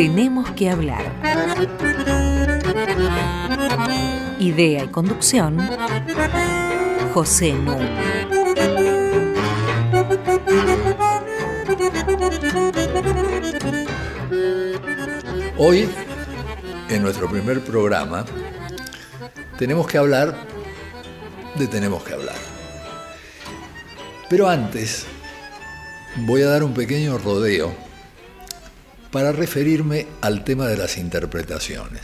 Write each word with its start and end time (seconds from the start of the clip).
Tenemos 0.00 0.50
que 0.52 0.70
hablar. 0.70 1.04
Idea 4.38 4.84
y 4.84 4.88
conducción, 4.88 5.58
José 7.12 7.52
Núñez. 7.52 8.26
Hoy, 15.58 15.86
en 16.88 17.02
nuestro 17.02 17.28
primer 17.28 17.60
programa, 17.60 18.24
tenemos 19.58 19.86
que 19.86 19.98
hablar 19.98 20.34
de 21.56 21.66
Tenemos 21.66 22.02
que 22.04 22.14
hablar. 22.14 22.36
Pero 24.30 24.48
antes, 24.48 25.04
voy 26.16 26.40
a 26.40 26.46
dar 26.46 26.64
un 26.64 26.72
pequeño 26.72 27.18
rodeo 27.18 27.89
para 29.10 29.32
referirme 29.32 30.06
al 30.20 30.44
tema 30.44 30.66
de 30.66 30.76
las 30.76 30.96
interpretaciones. 30.96 32.02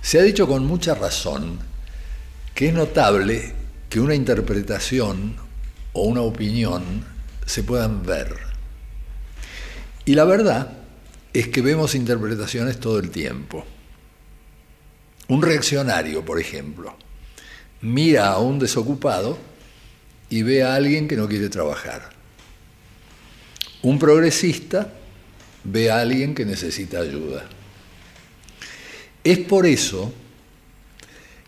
Se 0.00 0.18
ha 0.18 0.22
dicho 0.22 0.48
con 0.48 0.66
mucha 0.66 0.94
razón 0.94 1.60
que 2.54 2.68
es 2.68 2.74
notable 2.74 3.54
que 3.88 4.00
una 4.00 4.14
interpretación 4.14 5.36
o 5.92 6.02
una 6.04 6.22
opinión 6.22 7.04
se 7.46 7.62
puedan 7.62 8.02
ver. 8.02 8.36
Y 10.04 10.14
la 10.14 10.24
verdad 10.24 10.72
es 11.32 11.48
que 11.48 11.62
vemos 11.62 11.94
interpretaciones 11.94 12.80
todo 12.80 12.98
el 12.98 13.10
tiempo. 13.10 13.64
Un 15.28 15.42
reaccionario, 15.42 16.24
por 16.24 16.40
ejemplo, 16.40 16.96
mira 17.80 18.28
a 18.28 18.38
un 18.38 18.58
desocupado 18.58 19.38
y 20.28 20.42
ve 20.42 20.62
a 20.62 20.74
alguien 20.74 21.06
que 21.06 21.16
no 21.16 21.28
quiere 21.28 21.48
trabajar. 21.48 22.10
Un 23.82 23.98
progresista 23.98 24.92
ve 25.64 25.90
a 25.90 26.00
alguien 26.00 26.34
que 26.34 26.44
necesita 26.44 27.00
ayuda. 27.00 27.44
Es 29.24 29.38
por 29.38 29.66
eso 29.66 30.12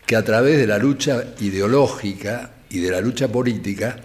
que 0.07 0.17
a 0.17 0.25
través 0.25 0.59
de 0.59 0.67
la 0.67 0.79
lucha 0.79 1.35
ideológica 1.41 2.53
y 2.71 2.79
de 2.81 2.91
la 2.91 3.01
lucha 3.01 3.29
política 3.29 3.97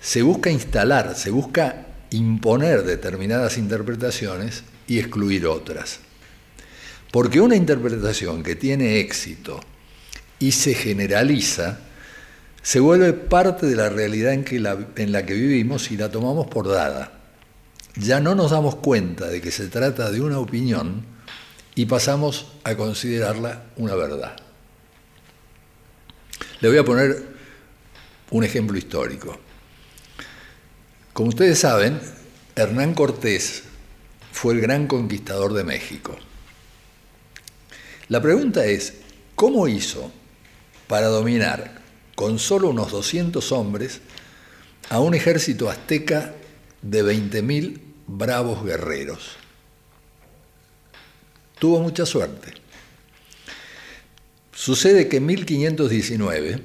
se 0.00 0.22
busca 0.22 0.50
instalar, 0.50 1.14
se 1.16 1.30
busca 1.30 1.86
imponer 2.10 2.84
determinadas 2.84 3.58
interpretaciones 3.58 4.62
y 4.86 4.98
excluir 4.98 5.46
otras. 5.46 6.00
Porque 7.10 7.40
una 7.40 7.56
interpretación 7.56 8.42
que 8.42 8.56
tiene 8.56 9.00
éxito 9.00 9.60
y 10.38 10.52
se 10.52 10.74
generaliza, 10.74 11.80
se 12.62 12.80
vuelve 12.80 13.12
parte 13.12 13.66
de 13.66 13.76
la 13.76 13.88
realidad 13.88 14.32
en, 14.32 15.12
la 15.12 15.26
que 15.26 15.34
vivimos 15.34 15.90
y 15.90 15.96
la 15.96 16.10
tomamos 16.10 16.46
por 16.46 16.68
dada. 16.68 17.17
Ya 17.98 18.20
no 18.20 18.36
nos 18.36 18.52
damos 18.52 18.76
cuenta 18.76 19.26
de 19.26 19.40
que 19.40 19.50
se 19.50 19.66
trata 19.66 20.10
de 20.12 20.20
una 20.20 20.38
opinión 20.38 21.04
y 21.74 21.86
pasamos 21.86 22.52
a 22.62 22.76
considerarla 22.76 23.64
una 23.76 23.96
verdad. 23.96 24.36
Le 26.60 26.68
voy 26.68 26.78
a 26.78 26.84
poner 26.84 27.26
un 28.30 28.44
ejemplo 28.44 28.78
histórico. 28.78 29.36
Como 31.12 31.30
ustedes 31.30 31.58
saben, 31.58 32.00
Hernán 32.54 32.94
Cortés 32.94 33.64
fue 34.30 34.54
el 34.54 34.60
gran 34.60 34.86
conquistador 34.86 35.52
de 35.52 35.64
México. 35.64 36.16
La 38.08 38.22
pregunta 38.22 38.64
es, 38.64 38.94
¿cómo 39.34 39.66
hizo 39.66 40.12
para 40.86 41.08
dominar 41.08 41.80
con 42.14 42.38
solo 42.38 42.68
unos 42.68 42.92
200 42.92 43.50
hombres 43.50 44.00
a 44.88 45.00
un 45.00 45.14
ejército 45.14 45.68
azteca 45.68 46.34
de 46.82 47.04
20.000 47.04 47.87
bravos 48.08 48.64
guerreros? 48.64 49.36
Tuvo 51.60 51.80
mucha 51.80 52.04
suerte. 52.04 52.54
Sucede 54.52 55.08
que 55.08 55.18
en 55.18 55.26
1519, 55.26 56.60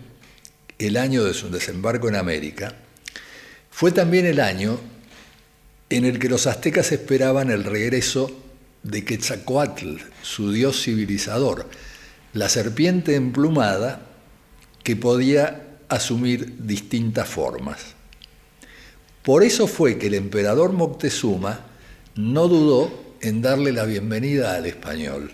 el 0.79 0.97
año 0.97 1.23
de 1.23 1.35
su 1.35 1.51
desembarco 1.51 2.09
en 2.09 2.15
América, 2.15 2.75
fue 3.69 3.91
también 3.91 4.25
el 4.25 4.39
año 4.39 4.79
en 5.89 6.05
el 6.05 6.17
que 6.17 6.29
los 6.29 6.47
aztecas 6.47 6.91
esperaban 6.91 7.51
el 7.51 7.63
regreso 7.63 8.31
de 8.81 9.05
Quetzalcoatl, 9.05 9.97
su 10.21 10.51
dios 10.51 10.81
civilizador, 10.81 11.69
la 12.33 12.49
serpiente 12.49 13.15
emplumada 13.15 14.07
que 14.83 14.95
podía 14.95 15.77
asumir 15.87 16.65
distintas 16.65 17.29
formas. 17.29 17.92
Por 19.23 19.43
eso 19.43 19.67
fue 19.67 19.97
que 19.97 20.07
el 20.07 20.15
emperador 20.15 20.73
Moctezuma 20.73 21.61
no 22.15 22.47
dudó 22.47 23.15
en 23.21 23.41
darle 23.41 23.71
la 23.71 23.85
bienvenida 23.85 24.55
al 24.55 24.65
español. 24.65 25.31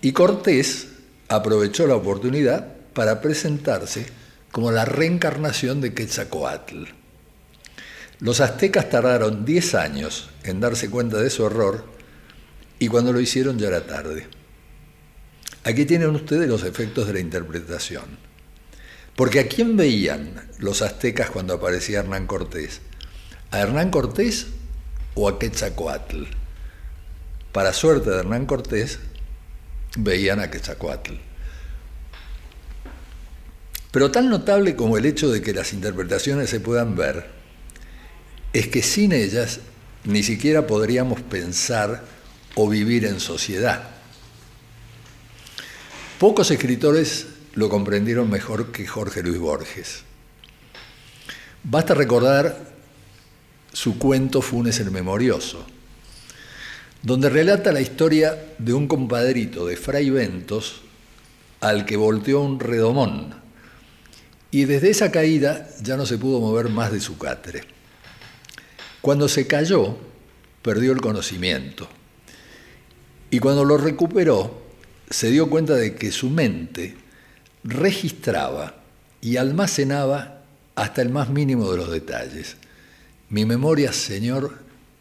Y 0.00 0.12
Cortés 0.12 0.88
aprovechó 1.28 1.86
la 1.86 1.96
oportunidad 1.96 2.66
para 2.94 3.20
presentarse 3.20 4.06
como 4.50 4.72
la 4.72 4.84
reencarnación 4.84 5.80
de 5.80 5.92
Quetzalcoatl. 5.92 6.84
Los 8.20 8.40
aztecas 8.40 8.88
tardaron 8.88 9.44
10 9.44 9.74
años 9.74 10.30
en 10.44 10.60
darse 10.60 10.88
cuenta 10.88 11.18
de 11.18 11.28
su 11.28 11.44
error 11.44 11.84
y 12.78 12.88
cuando 12.88 13.12
lo 13.12 13.20
hicieron 13.20 13.58
ya 13.58 13.68
era 13.68 13.86
tarde. 13.86 14.28
Aquí 15.64 15.84
tienen 15.84 16.10
ustedes 16.10 16.48
los 16.48 16.64
efectos 16.64 17.06
de 17.06 17.12
la 17.12 17.20
interpretación. 17.20 18.31
Porque 19.16 19.40
¿a 19.40 19.48
quién 19.48 19.76
veían 19.76 20.48
los 20.58 20.82
aztecas 20.82 21.30
cuando 21.30 21.54
aparecía 21.54 22.00
Hernán 22.00 22.26
Cortés? 22.26 22.80
¿A 23.50 23.60
Hernán 23.60 23.90
Cortés 23.90 24.46
o 25.14 25.28
a 25.28 25.38
Quetzalcoatl? 25.38 26.24
Para 27.52 27.74
suerte 27.74 28.10
de 28.10 28.20
Hernán 28.20 28.46
Cortés, 28.46 28.98
veían 29.96 30.40
a 30.40 30.50
Quetzalcoatl. 30.50 31.12
Pero 33.90 34.10
tan 34.10 34.30
notable 34.30 34.74
como 34.74 34.96
el 34.96 35.04
hecho 35.04 35.30
de 35.30 35.42
que 35.42 35.52
las 35.52 35.74
interpretaciones 35.74 36.48
se 36.48 36.60
puedan 36.60 36.96
ver, 36.96 37.26
es 38.54 38.68
que 38.68 38.82
sin 38.82 39.12
ellas 39.12 39.60
ni 40.04 40.22
siquiera 40.22 40.66
podríamos 40.66 41.20
pensar 41.20 42.02
o 42.54 42.68
vivir 42.68 43.04
en 43.04 43.20
sociedad. 43.20 43.90
Pocos 46.18 46.50
escritores 46.50 47.26
lo 47.54 47.68
comprendieron 47.68 48.30
mejor 48.30 48.72
que 48.72 48.86
Jorge 48.86 49.22
Luis 49.22 49.38
Borges. 49.38 50.02
Basta 51.64 51.94
recordar 51.94 52.72
su 53.72 53.98
cuento 53.98 54.42
Funes 54.42 54.80
el 54.80 54.90
Memorioso, 54.90 55.64
donde 57.02 57.30
relata 57.30 57.72
la 57.72 57.80
historia 57.80 58.54
de 58.58 58.72
un 58.72 58.88
compadrito 58.88 59.66
de 59.66 59.76
Fray 59.76 60.10
Ventos 60.10 60.82
al 61.60 61.84
que 61.84 61.96
volteó 61.96 62.40
un 62.40 62.58
redomón 62.58 63.34
y 64.50 64.66
desde 64.66 64.90
esa 64.90 65.10
caída 65.10 65.68
ya 65.80 65.96
no 65.96 66.04
se 66.04 66.18
pudo 66.18 66.38
mover 66.38 66.68
más 66.68 66.92
de 66.92 67.00
su 67.00 67.16
catre. 67.16 67.62
Cuando 69.00 69.26
se 69.26 69.46
cayó, 69.46 69.96
perdió 70.60 70.92
el 70.92 71.00
conocimiento. 71.00 71.88
Y 73.30 73.38
cuando 73.38 73.64
lo 73.64 73.78
recuperó, 73.78 74.62
se 75.08 75.30
dio 75.30 75.48
cuenta 75.48 75.74
de 75.74 75.94
que 75.94 76.12
su 76.12 76.28
mente 76.28 76.94
registraba 77.64 78.74
y 79.20 79.36
almacenaba 79.36 80.42
hasta 80.74 81.02
el 81.02 81.10
más 81.10 81.28
mínimo 81.30 81.70
de 81.70 81.76
los 81.76 81.90
detalles. 81.90 82.56
Mi 83.28 83.44
memoria, 83.44 83.92
Señor, 83.92 84.58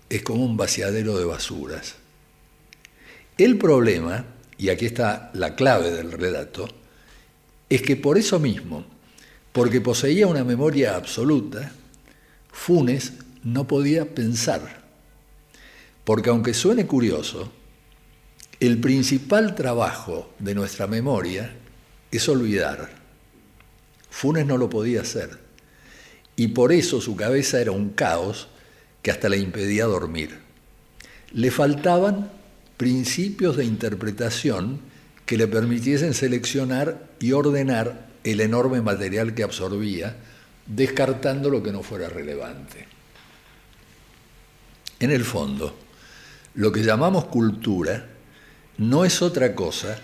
es 0.09 0.23
como 0.23 0.45
un 0.45 0.57
vaciadero 0.57 1.17
de 1.17 1.25
basuras. 1.25 1.95
El 3.37 3.57
problema, 3.57 4.25
y 4.57 4.69
aquí 4.69 4.85
está 4.85 5.31
la 5.33 5.55
clave 5.55 5.91
del 5.91 6.11
relato, 6.11 6.67
es 7.69 7.81
que 7.81 7.95
por 7.95 8.17
eso 8.17 8.39
mismo, 8.39 8.85
porque 9.51 9.81
poseía 9.81 10.27
una 10.27 10.43
memoria 10.43 10.95
absoluta, 10.95 11.71
Funes 12.51 13.13
no 13.43 13.67
podía 13.67 14.13
pensar. 14.13 14.81
Porque 16.03 16.29
aunque 16.29 16.53
suene 16.53 16.85
curioso, 16.85 17.51
el 18.59 18.79
principal 18.79 19.55
trabajo 19.55 20.33
de 20.37 20.53
nuestra 20.53 20.85
memoria 20.87 21.55
es 22.11 22.27
olvidar. 22.29 22.89
Funes 24.09 24.45
no 24.45 24.57
lo 24.57 24.69
podía 24.69 25.01
hacer. 25.01 25.39
Y 26.35 26.49
por 26.49 26.71
eso 26.71 27.01
su 27.01 27.15
cabeza 27.15 27.61
era 27.61 27.71
un 27.71 27.91
caos 27.91 28.47
que 29.01 29.11
hasta 29.11 29.29
le 29.29 29.37
impedía 29.37 29.85
dormir. 29.85 30.39
Le 31.31 31.51
faltaban 31.51 32.31
principios 32.77 33.57
de 33.57 33.65
interpretación 33.65 34.81
que 35.25 35.37
le 35.37 35.47
permitiesen 35.47 36.13
seleccionar 36.13 37.09
y 37.19 37.31
ordenar 37.31 38.09
el 38.23 38.41
enorme 38.41 38.81
material 38.81 39.33
que 39.33 39.43
absorbía, 39.43 40.17
descartando 40.67 41.49
lo 41.49 41.63
que 41.63 41.71
no 41.71 41.83
fuera 41.83 42.09
relevante. 42.09 42.87
En 44.99 45.11
el 45.11 45.23
fondo, 45.23 45.75
lo 46.55 46.71
que 46.71 46.83
llamamos 46.83 47.25
cultura 47.25 48.05
no 48.77 49.05
es 49.05 49.21
otra 49.21 49.55
cosa 49.55 49.97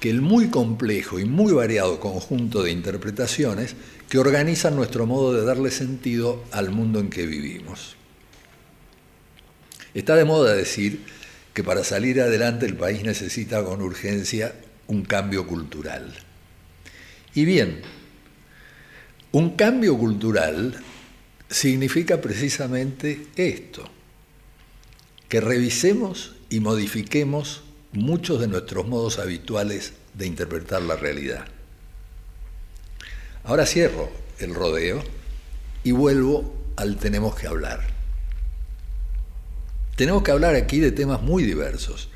que 0.00 0.10
el 0.10 0.20
muy 0.20 0.48
complejo 0.48 1.18
y 1.18 1.24
muy 1.24 1.52
variado 1.52 2.00
conjunto 2.00 2.62
de 2.62 2.70
interpretaciones 2.70 3.74
que 4.08 4.18
organizan 4.18 4.76
nuestro 4.76 5.06
modo 5.06 5.32
de 5.32 5.44
darle 5.44 5.70
sentido 5.70 6.44
al 6.52 6.70
mundo 6.70 7.00
en 7.00 7.10
que 7.10 7.26
vivimos. 7.26 7.96
Está 9.94 10.14
de 10.14 10.24
moda 10.24 10.54
decir 10.54 11.00
que 11.54 11.64
para 11.64 11.82
salir 11.82 12.20
adelante 12.20 12.66
el 12.66 12.76
país 12.76 13.02
necesita 13.02 13.64
con 13.64 13.80
urgencia 13.80 14.54
un 14.88 15.02
cambio 15.04 15.46
cultural. 15.46 16.14
Y 17.34 17.44
bien, 17.46 17.80
un 19.32 19.56
cambio 19.56 19.96
cultural 19.96 20.74
significa 21.48 22.20
precisamente 22.20 23.26
esto, 23.36 23.88
que 25.28 25.40
revisemos 25.40 26.36
y 26.50 26.60
modifiquemos 26.60 27.62
muchos 27.96 28.40
de 28.40 28.48
nuestros 28.48 28.86
modos 28.86 29.18
habituales 29.18 29.94
de 30.14 30.26
interpretar 30.26 30.82
la 30.82 30.96
realidad. 30.96 31.46
Ahora 33.44 33.66
cierro 33.66 34.10
el 34.38 34.54
rodeo 34.54 35.02
y 35.82 35.92
vuelvo 35.92 36.54
al 36.76 36.96
tenemos 36.96 37.34
que 37.36 37.46
hablar. 37.46 37.80
Tenemos 39.96 40.22
que 40.22 40.30
hablar 40.30 40.54
aquí 40.54 40.78
de 40.78 40.92
temas 40.92 41.22
muy 41.22 41.44
diversos, 41.44 42.10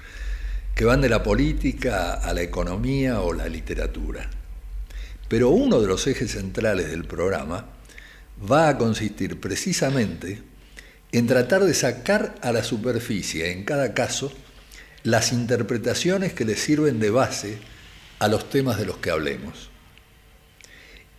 que 0.74 0.84
van 0.84 1.00
de 1.00 1.08
la 1.08 1.22
política 1.22 2.12
a 2.12 2.34
la 2.34 2.42
economía 2.42 3.20
o 3.20 3.32
la 3.32 3.48
literatura. 3.48 4.28
Pero 5.28 5.48
uno 5.48 5.80
de 5.80 5.86
los 5.86 6.06
ejes 6.06 6.32
centrales 6.32 6.90
del 6.90 7.04
programa 7.04 7.66
va 8.50 8.68
a 8.68 8.76
consistir 8.76 9.40
precisamente 9.40 10.42
en 11.12 11.26
tratar 11.26 11.64
de 11.64 11.74
sacar 11.74 12.34
a 12.42 12.52
la 12.52 12.62
superficie, 12.62 13.52
en 13.52 13.64
cada 13.64 13.94
caso, 13.94 14.32
las 15.02 15.32
interpretaciones 15.32 16.32
que 16.32 16.44
le 16.44 16.56
sirven 16.56 17.00
de 17.00 17.10
base 17.10 17.58
a 18.18 18.28
los 18.28 18.50
temas 18.50 18.78
de 18.78 18.86
los 18.86 18.98
que 18.98 19.10
hablemos. 19.10 19.70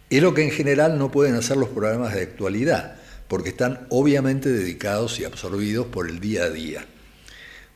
Es 0.10 0.22
lo 0.22 0.34
que 0.34 0.44
en 0.44 0.52
general 0.52 0.98
no 1.00 1.12
pueden 1.12 1.36
hacer 1.36 1.58
los 1.58 1.70
programas 1.70 2.14
de 2.14 2.22
actualidad, 2.22 2.96
porque 3.28 3.50
están 3.50 3.88
obviamente 3.90 4.50
dedicados 4.50 5.20
y 5.20 5.26
absorbidos 5.26 5.88
por 5.88 6.10
el 6.10 6.20
día 6.20 6.44
a 6.44 6.50
día. 6.50 6.86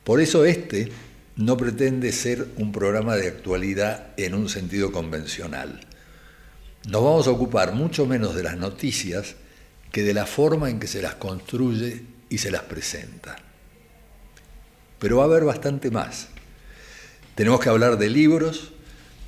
Por 0.04 0.20
eso 0.20 0.44
este 0.44 0.90
no 1.36 1.56
pretende 1.56 2.12
ser 2.12 2.46
un 2.56 2.72
programa 2.72 3.16
de 3.16 3.28
actualidad 3.28 4.08
en 4.16 4.34
un 4.34 4.48
sentido 4.48 4.92
convencional. 4.92 5.80
Nos 6.88 7.02
vamos 7.02 7.26
a 7.26 7.30
ocupar 7.30 7.72
mucho 7.72 8.06
menos 8.06 8.34
de 8.36 8.42
las 8.42 8.56
noticias 8.56 9.34
que 9.90 10.02
de 10.02 10.14
la 10.14 10.26
forma 10.26 10.70
en 10.70 10.78
que 10.78 10.86
se 10.86 11.02
las 11.02 11.16
construye 11.16 12.02
y 12.28 12.38
se 12.38 12.50
las 12.50 12.62
presenta. 12.62 13.45
Pero 14.98 15.18
va 15.18 15.24
a 15.24 15.26
haber 15.26 15.44
bastante 15.44 15.90
más. 15.90 16.28
Tenemos 17.34 17.60
que 17.60 17.68
hablar 17.68 17.98
de 17.98 18.08
libros, 18.08 18.72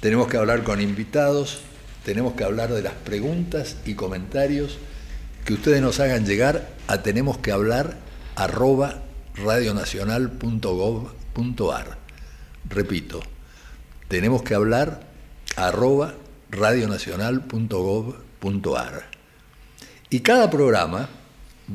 tenemos 0.00 0.28
que 0.28 0.36
hablar 0.36 0.62
con 0.64 0.80
invitados, 0.80 1.60
tenemos 2.04 2.34
que 2.34 2.44
hablar 2.44 2.72
de 2.72 2.82
las 2.82 2.94
preguntas 2.94 3.76
y 3.84 3.94
comentarios 3.94 4.78
que 5.44 5.54
ustedes 5.54 5.82
nos 5.82 5.98
hagan 6.00 6.26
llegar 6.26 6.68
a 6.86 7.02
tenemos 7.02 7.38
que 7.38 7.50
hablar 7.52 7.96
arroba 8.36 9.02
radionacional.gov.ar. 9.34 11.98
Repito, 12.68 13.20
tenemos 14.08 14.42
que 14.42 14.54
hablar 14.54 15.06
arroba 15.56 16.14
radionacional.gov.ar. 16.50 19.04
Y 20.10 20.20
cada 20.20 20.50
programa 20.50 21.08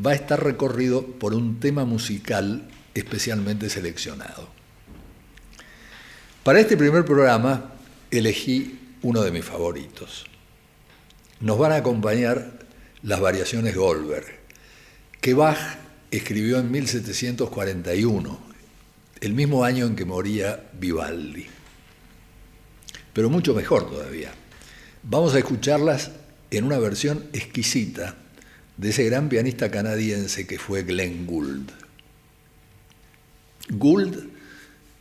va 0.06 0.12
a 0.12 0.16
estar 0.16 0.44
recorrido 0.44 1.06
por 1.06 1.34
un 1.34 1.60
tema 1.60 1.86
musical 1.86 2.68
especialmente 2.94 3.70
seleccionado. 3.70 4.50
Para 6.44 6.60
este 6.60 6.76
primer 6.76 7.06
programa 7.06 7.74
elegí 8.12 8.80
uno 9.02 9.22
de 9.22 9.32
mis 9.32 9.46
favoritos. 9.46 10.26
Nos 11.40 11.58
van 11.58 11.72
a 11.72 11.78
acompañar 11.78 12.60
las 13.02 13.20
variaciones 13.20 13.76
Goldberg, 13.76 14.26
que 15.20 15.34
Bach 15.34 15.78
escribió 16.12 16.60
en 16.60 16.72
1741, 16.72 18.40
el 19.22 19.34
mismo 19.34 19.64
año 19.64 19.86
en 19.86 19.96
que 19.96 20.06
moría 20.06 20.70
Vivaldi. 20.74 21.48
Pero 23.14 23.30
mucho 23.30 23.54
mejor 23.54 23.90
todavía. 23.90 24.32
Vamos 25.04 25.36
a 25.36 25.40
escucharlas 25.40 26.12
en 26.52 26.66
una 26.66 26.78
versión 26.78 27.26
exquisita 27.34 28.16
de 28.78 28.90
ese 28.90 29.06
gran 29.06 29.30
pianista 29.30 29.70
canadiense 29.70 30.48
que 30.48 30.60
fue 30.60 30.84
Glenn 30.84 31.26
Gould. 31.26 31.83
Gould 33.70 34.30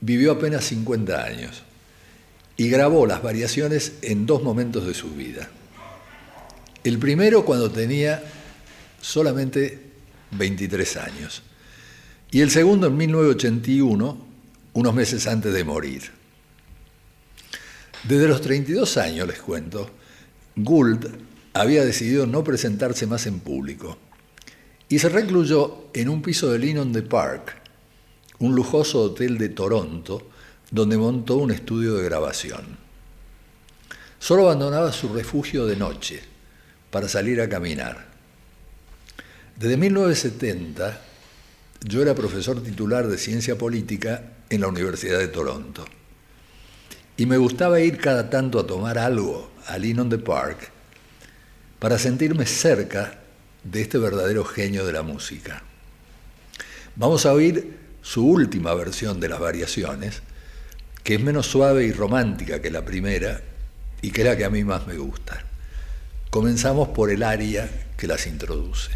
vivió 0.00 0.32
apenas 0.32 0.64
50 0.64 1.24
años 1.24 1.62
y 2.56 2.68
grabó 2.68 3.06
las 3.06 3.22
variaciones 3.22 3.94
en 4.02 4.26
dos 4.26 4.42
momentos 4.42 4.86
de 4.86 4.94
su 4.94 5.10
vida. 5.10 5.48
El 6.84 6.98
primero 6.98 7.44
cuando 7.44 7.70
tenía 7.70 8.22
solamente 9.00 9.80
23 10.32 10.96
años 10.96 11.42
y 12.30 12.40
el 12.40 12.50
segundo 12.50 12.86
en 12.86 12.96
1981, 12.96 14.26
unos 14.72 14.94
meses 14.94 15.26
antes 15.26 15.52
de 15.52 15.64
morir. 15.64 16.10
Desde 18.04 18.26
los 18.26 18.40
32 18.40 18.96
años, 18.96 19.28
les 19.28 19.38
cuento, 19.38 19.90
Gould 20.56 21.06
había 21.52 21.84
decidido 21.84 22.26
no 22.26 22.42
presentarse 22.42 23.06
más 23.06 23.26
en 23.26 23.40
público 23.40 23.98
y 24.88 24.98
se 24.98 25.08
recluyó 25.08 25.84
en 25.94 26.08
un 26.08 26.22
piso 26.22 26.50
de 26.50 26.58
Lynn 26.58 26.92
the 26.92 27.02
Park, 27.02 27.61
un 28.42 28.56
lujoso 28.56 29.00
hotel 29.00 29.38
de 29.38 29.50
Toronto, 29.50 30.28
donde 30.70 30.96
montó 30.96 31.36
un 31.36 31.52
estudio 31.52 31.94
de 31.94 32.04
grabación. 32.04 32.76
Solo 34.18 34.42
abandonaba 34.42 34.92
su 34.92 35.12
refugio 35.12 35.64
de 35.64 35.76
noche 35.76 36.20
para 36.90 37.08
salir 37.08 37.40
a 37.40 37.48
caminar. 37.48 38.04
Desde 39.56 39.76
1970 39.76 41.00
yo 41.84 42.02
era 42.02 42.16
profesor 42.16 42.60
titular 42.60 43.06
de 43.06 43.16
ciencia 43.16 43.56
política 43.56 44.32
en 44.50 44.60
la 44.60 44.68
Universidad 44.68 45.20
de 45.20 45.28
Toronto. 45.28 45.84
Y 47.16 47.26
me 47.26 47.36
gustaba 47.36 47.78
ir 47.78 47.98
cada 47.98 48.28
tanto 48.28 48.58
a 48.58 48.66
tomar 48.66 48.98
algo 48.98 49.52
a 49.66 49.78
Lynn 49.78 50.08
the 50.08 50.18
Park 50.18 50.70
para 51.78 51.96
sentirme 51.96 52.46
cerca 52.46 53.20
de 53.62 53.82
este 53.82 53.98
verdadero 53.98 54.44
genio 54.44 54.84
de 54.84 54.92
la 54.92 55.02
música. 55.02 55.62
Vamos 56.96 57.24
a 57.24 57.32
oír 57.32 57.81
su 58.02 58.26
última 58.26 58.74
versión 58.74 59.20
de 59.20 59.28
las 59.28 59.40
variaciones, 59.40 60.22
que 61.02 61.14
es 61.14 61.20
menos 61.20 61.46
suave 61.46 61.84
y 61.84 61.92
romántica 61.92 62.60
que 62.60 62.70
la 62.70 62.84
primera 62.84 63.40
y 64.02 64.10
que 64.10 64.22
es 64.22 64.26
la 64.26 64.36
que 64.36 64.44
a 64.44 64.50
mí 64.50 64.64
más 64.64 64.86
me 64.86 64.96
gusta. 64.96 65.44
Comenzamos 66.30 66.88
por 66.88 67.10
el 67.10 67.22
aria 67.22 67.68
que 67.96 68.06
las 68.06 68.26
introduce. 68.26 68.90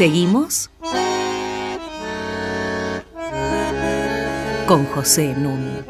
Seguimos 0.00 0.70
con 4.66 4.86
José 4.86 5.34
Nun. 5.36 5.84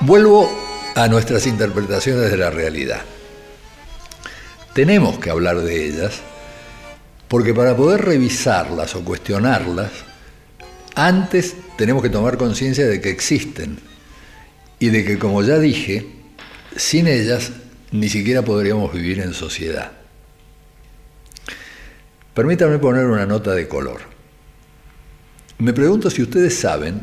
Vuelvo 0.00 0.50
a 0.96 1.06
nuestras 1.06 1.46
interpretaciones 1.46 2.32
de 2.32 2.36
la 2.36 2.50
realidad. 2.50 3.02
Tenemos 4.74 5.20
que 5.20 5.30
hablar 5.30 5.60
de 5.60 5.86
ellas 5.86 6.14
porque 7.28 7.54
para 7.54 7.76
poder 7.76 8.04
revisarlas 8.04 8.96
o 8.96 9.04
cuestionarlas, 9.04 9.92
antes 10.96 11.54
tenemos 11.76 12.02
que 12.02 12.10
tomar 12.10 12.36
conciencia 12.38 12.88
de 12.88 13.00
que 13.00 13.10
existen 13.10 13.78
y 14.80 14.88
de 14.88 15.04
que, 15.04 15.16
como 15.16 15.44
ya 15.44 15.60
dije, 15.60 16.08
sin 16.74 17.06
ellas 17.06 17.52
ni 17.92 18.08
siquiera 18.08 18.42
podríamos 18.42 18.92
vivir 18.92 19.20
en 19.20 19.32
sociedad. 19.32 19.97
Permítanme 22.38 22.78
poner 22.78 23.04
una 23.06 23.26
nota 23.26 23.52
de 23.52 23.66
color. 23.66 24.00
Me 25.58 25.72
pregunto 25.72 26.08
si 26.08 26.22
ustedes 26.22 26.56
saben 26.56 27.00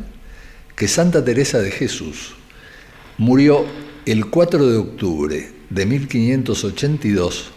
que 0.78 0.88
Santa 0.88 1.26
Teresa 1.26 1.60
de 1.60 1.72
Jesús 1.72 2.36
murió 3.18 3.66
el 4.06 4.30
4 4.30 4.66
de 4.66 4.78
octubre 4.78 5.52
de 5.70 5.86
1582 5.86 7.52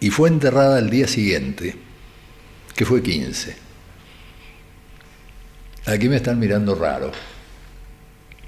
y 0.00 0.10
fue 0.10 0.28
enterrada 0.28 0.76
al 0.76 0.90
día 0.90 1.08
siguiente, 1.08 1.76
que 2.76 2.84
fue 2.84 3.02
15. 3.02 3.56
Aquí 5.86 6.10
me 6.10 6.16
están 6.16 6.38
mirando 6.38 6.74
raro. 6.74 7.10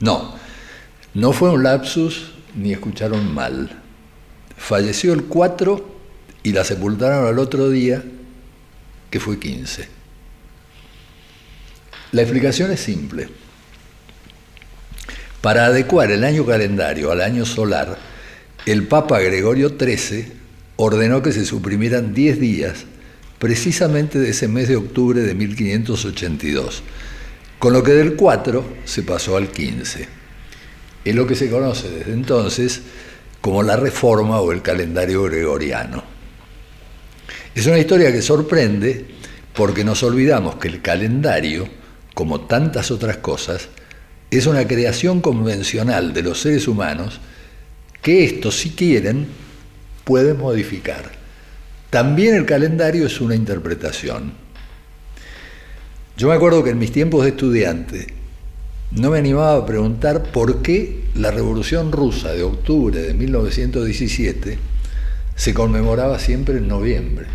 No, 0.01 0.35
no 1.15 1.33
fue 1.33 1.49
un 1.49 1.63
lapsus 1.63 2.35
ni 2.55 2.75
escucharon 2.75 3.33
mal. 3.33 3.83
Falleció 4.59 5.15
el 5.15 5.25
4 5.25 5.92
y 6.43 6.53
la 6.53 6.65
sepultaron 6.65 7.27
al 7.27 7.39
otro 7.39 7.71
día, 7.71 8.03
que 9.11 9.21
fue 9.21 9.39
15. 9.39 9.89
La 12.13 12.23
explicación 12.23 12.71
es 12.73 12.81
simple. 12.81 13.29
Para 15.41 15.67
adecuar 15.67 16.11
el 16.11 16.25
año 16.25 16.45
calendario 16.45 17.11
al 17.11 17.21
año 17.21 17.45
solar, 17.45 17.99
el 18.67 18.87
Papa 18.87 19.19
Gregorio 19.21 19.71
XIII 19.71 20.27
ordenó 20.77 21.23
que 21.23 21.33
se 21.33 21.45
suprimieran 21.45 22.15
10 22.15 22.41
días 22.41 22.85
precisamente 23.39 24.21
de 24.21 24.31
ese 24.31 24.47
mes 24.47 24.69
de 24.69 24.77
octubre 24.77 25.21
de 25.21 25.35
1582, 25.35 26.83
con 27.59 27.73
lo 27.73 27.83
que 27.83 27.93
del 27.93 28.15
4 28.15 28.65
se 28.85 29.03
pasó 29.03 29.37
al 29.37 29.49
15. 29.49 30.09
Es 31.05 31.15
lo 31.15 31.27
que 31.27 31.35
se 31.35 31.51
conoce 31.51 31.91
desde 31.91 32.13
entonces 32.13 32.83
como 33.41 33.65
la 33.65 33.77
reforma 33.77 34.41
o 34.41 34.53
el 34.53 34.63
calendario 34.63 35.25
gregoriano. 35.25 36.12
Es 37.55 37.67
una 37.67 37.79
historia 37.79 38.11
que 38.11 38.23
sorprende 38.23 39.05
porque 39.55 39.85
nos 39.85 40.03
olvidamos 40.03 40.57
que 40.57 40.69
el 40.69 40.81
calendario, 40.81 41.69
como 42.15 42.43
tantas 42.43 42.91
otras 42.91 43.19
cosas, 43.19 43.69
es 44.31 44.47
una 44.47 44.67
creación 44.67 45.21
convencional 45.21 46.15
de 46.15 46.23
los 46.23 46.41
seres 46.41 46.67
humanos 46.67 47.21
que 48.01 48.25
estos, 48.25 48.57
si 48.57 48.71
quieren, 48.71 49.27
pueden 50.05 50.39
modificar. 50.39 51.13
También 51.91 52.35
el 52.35 52.47
calendario 52.47 53.07
es 53.07 53.21
una 53.21 53.35
interpretación. 53.35 54.33
Yo 56.17 56.29
me 56.29 56.35
acuerdo 56.35 56.65
que 56.65 56.71
en 56.71 56.79
mis 56.79 56.93
tiempos 56.93 57.25
de 57.25 57.31
estudiante 57.31 58.07
no 58.93 59.11
me 59.11 59.19
animaba 59.19 59.57
a 59.57 59.67
preguntar 59.67 60.23
por 60.23 60.63
qué 60.63 61.05
la 61.15 61.31
Revolución 61.31 61.93
Rusa 61.93 62.33
de 62.33 62.43
octubre 62.43 62.99
de 62.99 63.13
1917 63.13 64.72
se 65.37 65.55
conmemoraba 65.55 66.19
siempre 66.19 66.59
en 66.59 66.69
noviembre. 66.69 67.27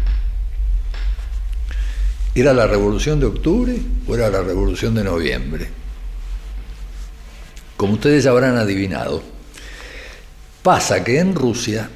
¿Era 2.36 2.54
la 2.54 2.68
Revolución 2.68 3.20
de 3.20 3.26
octubre 3.26 3.80
o 4.08 4.16
era 4.16 4.30
la 4.30 4.42
Revolución 4.42 4.94
de 4.94 5.04
noviembre? 5.04 5.70
Como 7.76 7.94
ustedes 7.94 8.26
habrán 8.26 8.58
adivinado, 8.58 9.24
pasa 10.64 11.04
que 11.04 11.20
en 11.20 11.36
Rusia 11.36 11.90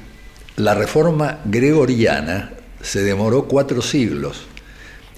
la 0.56 0.74
reforma 0.74 1.40
gregoriana 1.44 2.52
se 2.80 3.02
demoró 3.02 3.48
cuatro 3.48 3.82
siglos 3.82 4.46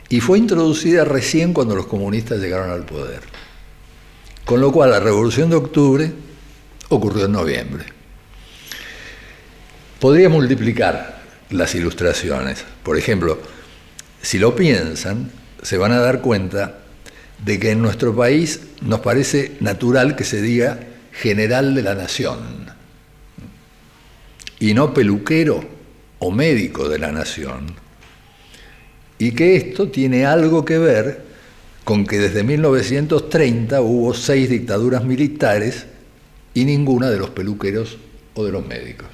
y 0.08 0.20
fue 0.20 0.38
introducida 0.38 1.04
recién 1.04 1.52
cuando 1.52 1.74
los 1.74 1.86
comunistas 1.86 2.38
llegaron 2.38 2.70
al 2.70 2.84
poder. 2.84 3.20
Con 4.44 4.60
lo 4.60 4.72
cual 4.72 4.90
la 4.90 5.00
Revolución 5.00 5.50
de 5.50 5.56
Octubre 5.56 6.12
ocurrió 6.90 7.24
en 7.24 7.32
noviembre. 7.32 7.84
Podría 10.04 10.28
multiplicar 10.28 11.22
las 11.48 11.74
ilustraciones. 11.74 12.62
Por 12.82 12.98
ejemplo, 12.98 13.38
si 14.20 14.38
lo 14.38 14.54
piensan, 14.54 15.30
se 15.62 15.78
van 15.78 15.92
a 15.92 15.98
dar 15.98 16.20
cuenta 16.20 16.80
de 17.42 17.58
que 17.58 17.70
en 17.70 17.80
nuestro 17.80 18.14
país 18.14 18.60
nos 18.82 19.00
parece 19.00 19.52
natural 19.60 20.14
que 20.14 20.24
se 20.24 20.42
diga 20.42 20.78
general 21.10 21.74
de 21.74 21.80
la 21.80 21.94
nación 21.94 22.66
y 24.58 24.74
no 24.74 24.92
peluquero 24.92 25.64
o 26.18 26.30
médico 26.30 26.86
de 26.90 26.98
la 26.98 27.10
nación. 27.10 27.74
Y 29.18 29.30
que 29.30 29.56
esto 29.56 29.88
tiene 29.88 30.26
algo 30.26 30.66
que 30.66 30.76
ver 30.76 31.22
con 31.82 32.04
que 32.04 32.18
desde 32.18 32.42
1930 32.42 33.80
hubo 33.80 34.12
seis 34.12 34.50
dictaduras 34.50 35.02
militares 35.02 35.86
y 36.52 36.66
ninguna 36.66 37.08
de 37.08 37.16
los 37.16 37.30
peluqueros 37.30 37.96
o 38.34 38.44
de 38.44 38.52
los 38.52 38.66
médicos. 38.66 39.08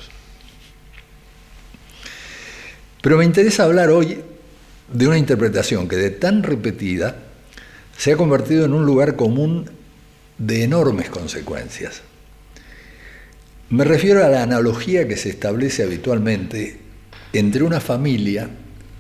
Pero 3.03 3.17
me 3.17 3.25
interesa 3.25 3.65
hablar 3.65 3.91
hoy 3.91 4.21
de 4.93 5.07
una 5.07 5.19
interpretación 5.19 5.89
que 5.89 5.97
de 5.97 6.11
tan 6.11 6.43
repetida 6.43 7.17
se 7.97 8.13
ha 8.13 8.17
convertido 8.17 8.65
en 8.65 8.75
un 8.75 8.85
lugar 8.85 9.17
común 9.17 9.71
de 10.39 10.65
enormes 10.65 11.09
consecuencias. 11.11 12.03
Me 13.71 13.85
refiero 13.85 14.25
a 14.25 14.29
la 14.29 14.43
analogía 14.43 15.07
que 15.07 15.17
se 15.17 15.31
establece 15.31 15.83
habitualmente 15.83 16.81
entre 17.33 17.63
una 17.63 17.81
familia 17.81 18.49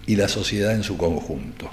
y 0.06 0.16
la 0.16 0.28
sociedad 0.28 0.74
en 0.74 0.82
su 0.82 0.96
conjunto. 0.96 1.70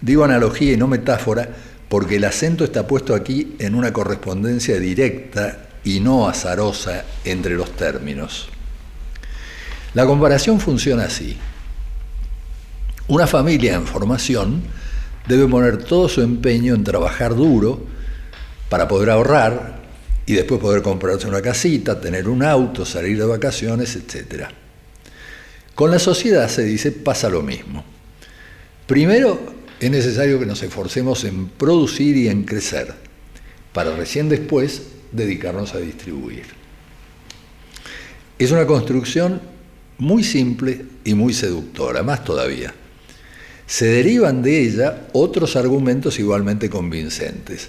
Digo 0.00 0.24
analogía 0.24 0.72
y 0.72 0.76
no 0.76 0.88
metáfora 0.88 1.48
porque 1.88 2.16
el 2.16 2.24
acento 2.24 2.64
está 2.64 2.86
puesto 2.86 3.14
aquí 3.14 3.56
en 3.58 3.74
una 3.74 3.92
correspondencia 3.92 4.78
directa 4.78 5.68
y 5.84 6.00
no 6.00 6.28
azarosa 6.28 7.04
entre 7.24 7.54
los 7.54 7.76
términos. 7.76 8.48
La 9.94 10.06
comparación 10.06 10.60
funciona 10.60 11.04
así. 11.04 11.36
Una 13.06 13.26
familia 13.26 13.74
en 13.74 13.86
formación 13.86 14.62
debe 15.28 15.46
poner 15.46 15.84
todo 15.84 16.08
su 16.08 16.20
empeño 16.20 16.74
en 16.74 16.84
trabajar 16.84 17.34
duro 17.34 17.86
para 18.68 18.88
poder 18.88 19.10
ahorrar, 19.10 19.84
y 20.26 20.32
después 20.34 20.60
poder 20.60 20.82
comprarse 20.82 21.28
una 21.28 21.42
casita, 21.42 22.00
tener 22.00 22.28
un 22.28 22.42
auto, 22.42 22.84
salir 22.84 23.18
de 23.18 23.26
vacaciones, 23.26 23.94
etc. 23.96 24.46
Con 25.74 25.90
la 25.90 25.98
sociedad 25.98 26.48
se 26.48 26.64
dice 26.64 26.92
pasa 26.92 27.28
lo 27.28 27.42
mismo. 27.42 27.84
Primero 28.86 29.38
es 29.80 29.90
necesario 29.90 30.38
que 30.38 30.46
nos 30.46 30.62
esforcemos 30.62 31.24
en 31.24 31.48
producir 31.48 32.16
y 32.16 32.28
en 32.28 32.44
crecer, 32.44 32.94
para 33.72 33.94
recién 33.94 34.28
después 34.28 34.82
dedicarnos 35.12 35.74
a 35.74 35.78
distribuir. 35.78 36.44
Es 38.38 38.50
una 38.50 38.66
construcción 38.66 39.40
muy 39.98 40.24
simple 40.24 40.84
y 41.04 41.14
muy 41.14 41.32
seductora, 41.32 42.02
más 42.02 42.24
todavía. 42.24 42.74
Se 43.66 43.86
derivan 43.86 44.42
de 44.42 44.60
ella 44.60 45.08
otros 45.12 45.56
argumentos 45.56 46.18
igualmente 46.18 46.68
convincentes. 46.68 47.68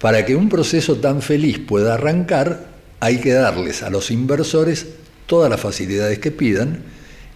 Para 0.00 0.24
que 0.24 0.36
un 0.36 0.48
proceso 0.48 0.96
tan 0.96 1.22
feliz 1.22 1.58
pueda 1.58 1.94
arrancar, 1.94 2.68
hay 3.00 3.18
que 3.18 3.32
darles 3.32 3.82
a 3.82 3.90
los 3.90 4.10
inversores 4.10 4.86
todas 5.26 5.50
las 5.50 5.60
facilidades 5.60 6.18
que 6.18 6.30
pidan 6.30 6.82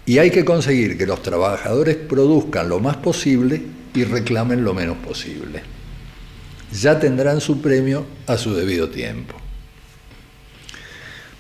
y 0.06 0.18
hay 0.18 0.30
que 0.30 0.44
conseguir 0.44 0.96
que 0.96 1.06
los 1.06 1.22
trabajadores 1.22 1.96
produzcan 1.96 2.68
lo 2.68 2.80
más 2.80 2.96
posible 2.96 3.62
y 3.94 4.04
reclamen 4.04 4.64
lo 4.64 4.74
menos 4.74 4.98
posible. 4.98 5.62
Ya 6.72 6.98
tendrán 6.98 7.40
su 7.40 7.60
premio 7.60 8.06
a 8.26 8.38
su 8.38 8.54
debido 8.54 8.88
tiempo. 8.88 9.34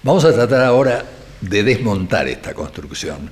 Vamos 0.02 0.24
a 0.24 0.32
tratar 0.32 0.62
ahora 0.62 1.04
de 1.42 1.62
desmontar 1.62 2.28
esta 2.28 2.54
construcción, 2.54 3.30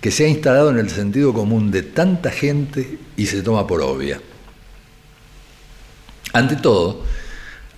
que 0.00 0.10
se 0.10 0.24
ha 0.24 0.28
instalado 0.28 0.70
en 0.70 0.78
el 0.78 0.90
sentido 0.90 1.32
común 1.32 1.70
de 1.70 1.82
tanta 1.82 2.30
gente 2.30 2.98
y 3.16 3.26
se 3.26 3.42
toma 3.42 3.66
por 3.66 3.80
obvia. 3.80 4.20
Ante 6.32 6.56
todo, 6.56 7.04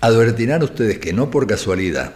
advertirán 0.01 0.63
ustedes 0.63 0.99
que 0.99 1.13
no 1.13 1.31
por 1.31 1.47
casualidad 1.47 2.13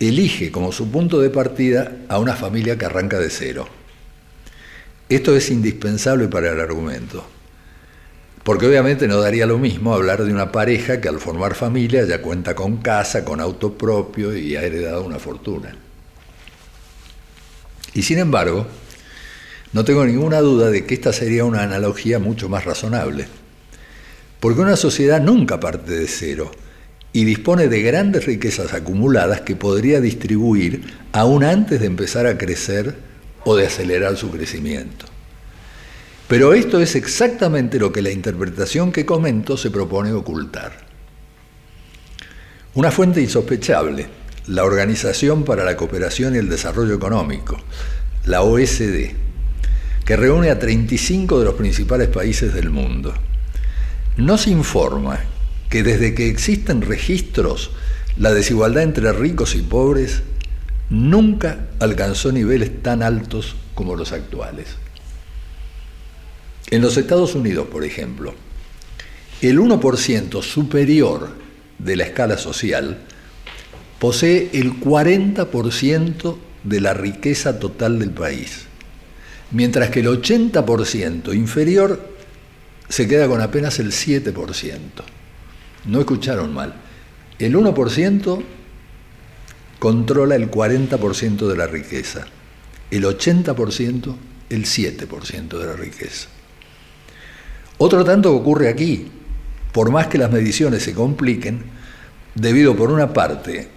elige 0.00 0.50
como 0.50 0.72
su 0.72 0.90
punto 0.90 1.20
de 1.20 1.30
partida 1.30 1.92
a 2.08 2.18
una 2.18 2.34
familia 2.34 2.76
que 2.76 2.84
arranca 2.84 3.18
de 3.18 3.30
cero. 3.30 3.68
Esto 5.08 5.36
es 5.36 5.50
indispensable 5.50 6.28
para 6.28 6.50
el 6.50 6.60
argumento, 6.60 7.24
porque 8.42 8.66
obviamente 8.66 9.06
no 9.06 9.20
daría 9.20 9.46
lo 9.46 9.58
mismo 9.58 9.94
hablar 9.94 10.24
de 10.24 10.32
una 10.32 10.50
pareja 10.50 11.00
que 11.00 11.08
al 11.08 11.20
formar 11.20 11.54
familia 11.54 12.04
ya 12.04 12.22
cuenta 12.22 12.54
con 12.54 12.78
casa, 12.78 13.24
con 13.24 13.40
auto 13.40 13.76
propio 13.76 14.36
y 14.36 14.56
ha 14.56 14.62
heredado 14.62 15.04
una 15.04 15.18
fortuna. 15.18 15.74
Y 17.94 18.02
sin 18.02 18.18
embargo, 18.18 18.66
no 19.72 19.84
tengo 19.84 20.04
ninguna 20.04 20.40
duda 20.40 20.70
de 20.70 20.84
que 20.84 20.94
esta 20.94 21.12
sería 21.12 21.44
una 21.44 21.62
analogía 21.62 22.18
mucho 22.18 22.48
más 22.48 22.64
razonable. 22.64 23.26
Porque 24.40 24.60
una 24.60 24.76
sociedad 24.76 25.20
nunca 25.20 25.58
parte 25.58 25.92
de 25.92 26.06
cero 26.06 26.50
y 27.12 27.24
dispone 27.24 27.68
de 27.68 27.82
grandes 27.82 28.26
riquezas 28.26 28.74
acumuladas 28.74 29.40
que 29.42 29.56
podría 29.56 30.00
distribuir 30.00 30.82
aún 31.12 31.44
antes 31.44 31.80
de 31.80 31.86
empezar 31.86 32.26
a 32.26 32.36
crecer 32.36 32.96
o 33.44 33.56
de 33.56 33.66
acelerar 33.66 34.16
su 34.16 34.30
crecimiento. 34.30 35.06
Pero 36.28 36.54
esto 36.54 36.80
es 36.80 36.96
exactamente 36.96 37.78
lo 37.78 37.92
que 37.92 38.02
la 38.02 38.10
interpretación 38.10 38.90
que 38.90 39.06
comento 39.06 39.56
se 39.56 39.70
propone 39.70 40.12
ocultar. 40.12 40.72
Una 42.74 42.90
fuente 42.90 43.20
insospechable, 43.20 44.06
la 44.46 44.64
Organización 44.64 45.44
para 45.44 45.64
la 45.64 45.76
Cooperación 45.76 46.34
y 46.34 46.38
el 46.38 46.48
Desarrollo 46.48 46.94
Económico, 46.94 47.56
la 48.26 48.42
OSD, 48.42 49.12
que 50.04 50.16
reúne 50.16 50.50
a 50.50 50.58
35 50.58 51.38
de 51.38 51.44
los 51.46 51.54
principales 51.54 52.08
países 52.08 52.52
del 52.52 52.70
mundo, 52.70 53.14
nos 54.16 54.46
informa 54.46 55.20
que 55.70 55.82
desde 55.82 56.14
que 56.14 56.28
existen 56.28 56.82
registros, 56.82 57.70
la 58.18 58.32
desigualdad 58.32 58.82
entre 58.82 59.12
ricos 59.12 59.54
y 59.54 59.62
pobres 59.62 60.22
nunca 60.90 61.66
alcanzó 61.80 62.30
niveles 62.30 62.82
tan 62.82 63.02
altos 63.02 63.56
como 63.74 63.96
los 63.96 64.12
actuales. 64.12 64.76
En 66.70 66.82
los 66.82 66.96
Estados 66.96 67.34
Unidos, 67.34 67.66
por 67.68 67.84
ejemplo, 67.84 68.34
el 69.40 69.58
1% 69.58 70.42
superior 70.42 71.30
de 71.78 71.96
la 71.96 72.04
escala 72.04 72.38
social, 72.38 72.98
posee 73.98 74.50
el 74.52 74.80
40% 74.80 76.36
de 76.64 76.80
la 76.80 76.94
riqueza 76.94 77.58
total 77.58 77.98
del 77.98 78.10
país, 78.10 78.66
mientras 79.50 79.90
que 79.90 80.00
el 80.00 80.06
80% 80.06 81.34
inferior 81.34 82.14
se 82.88 83.08
queda 83.08 83.28
con 83.28 83.40
apenas 83.40 83.78
el 83.78 83.92
7%. 83.92 84.78
No 85.86 86.00
escucharon 86.00 86.52
mal. 86.52 86.74
El 87.38 87.54
1% 87.56 88.42
controla 89.78 90.36
el 90.36 90.50
40% 90.50 91.46
de 91.46 91.56
la 91.56 91.66
riqueza, 91.66 92.26
el 92.90 93.04
80% 93.04 94.16
el 94.50 94.64
7% 94.64 95.58
de 95.58 95.66
la 95.66 95.74
riqueza. 95.74 96.28
Otro 97.78 98.04
tanto 98.04 98.34
ocurre 98.34 98.68
aquí, 98.68 99.08
por 99.72 99.90
más 99.90 100.06
que 100.06 100.18
las 100.18 100.30
mediciones 100.30 100.82
se 100.84 100.94
compliquen, 100.94 101.64
debido 102.34 102.76
por 102.76 102.90
una 102.90 103.12
parte 103.12 103.68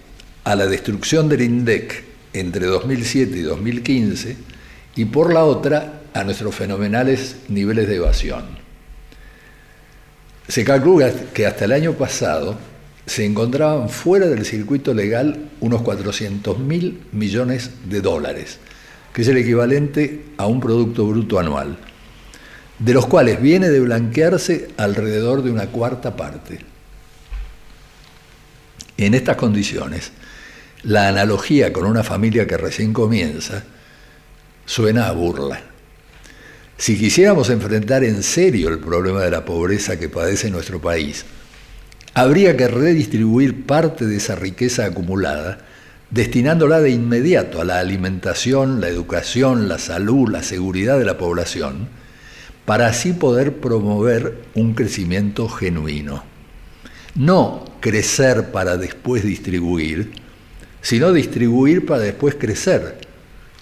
a 0.48 0.56
la 0.56 0.64
destrucción 0.64 1.28
del 1.28 1.42
INDEC 1.42 2.04
entre 2.32 2.64
2007 2.64 3.36
y 3.36 3.42
2015 3.42 4.36
y 4.96 5.04
por 5.04 5.30
la 5.30 5.44
otra 5.44 6.00
a 6.14 6.24
nuestros 6.24 6.54
fenomenales 6.54 7.36
niveles 7.48 7.86
de 7.86 7.96
evasión. 7.96 8.44
Se 10.48 10.64
calcula 10.64 11.12
que 11.34 11.46
hasta 11.46 11.66
el 11.66 11.72
año 11.72 11.92
pasado 11.92 12.56
se 13.04 13.26
encontraban 13.26 13.90
fuera 13.90 14.26
del 14.26 14.46
circuito 14.46 14.94
legal 14.94 15.50
unos 15.60 15.82
400 15.82 16.58
mil 16.58 17.02
millones 17.12 17.72
de 17.84 18.00
dólares, 18.00 18.58
que 19.12 19.20
es 19.20 19.28
el 19.28 19.36
equivalente 19.36 20.24
a 20.38 20.46
un 20.46 20.60
Producto 20.60 21.06
Bruto 21.06 21.38
anual 21.38 21.76
de 22.78 22.94
los 22.94 23.06
cuales 23.06 23.42
viene 23.42 23.68
de 23.68 23.80
blanquearse 23.80 24.68
alrededor 24.78 25.42
de 25.42 25.50
una 25.50 25.66
cuarta 25.66 26.16
parte. 26.16 26.60
En 28.96 29.14
estas 29.14 29.36
condiciones, 29.36 30.12
la 30.82 31.08
analogía 31.08 31.72
con 31.72 31.86
una 31.86 32.04
familia 32.04 32.46
que 32.46 32.56
recién 32.56 32.92
comienza 32.92 33.64
suena 34.64 35.08
a 35.08 35.12
burla. 35.12 35.60
Si 36.76 36.96
quisiéramos 36.96 37.50
enfrentar 37.50 38.04
en 38.04 38.22
serio 38.22 38.68
el 38.68 38.78
problema 38.78 39.22
de 39.22 39.30
la 39.30 39.44
pobreza 39.44 39.98
que 39.98 40.08
padece 40.08 40.50
nuestro 40.50 40.80
país, 40.80 41.24
habría 42.14 42.56
que 42.56 42.68
redistribuir 42.68 43.66
parte 43.66 44.06
de 44.06 44.16
esa 44.16 44.36
riqueza 44.36 44.84
acumulada, 44.84 45.58
destinándola 46.10 46.80
de 46.80 46.90
inmediato 46.90 47.60
a 47.60 47.64
la 47.64 47.80
alimentación, 47.80 48.80
la 48.80 48.88
educación, 48.88 49.68
la 49.68 49.78
salud, 49.78 50.28
la 50.28 50.42
seguridad 50.42 50.98
de 50.98 51.04
la 51.04 51.18
población, 51.18 51.88
para 52.64 52.86
así 52.86 53.12
poder 53.12 53.56
promover 53.56 54.44
un 54.54 54.74
crecimiento 54.74 55.48
genuino. 55.48 56.22
No 57.14 57.64
crecer 57.80 58.52
para 58.52 58.76
después 58.76 59.24
distribuir, 59.24 60.12
sino 60.80 61.12
distribuir 61.12 61.86
para 61.86 62.00
después 62.02 62.34
crecer, 62.34 62.98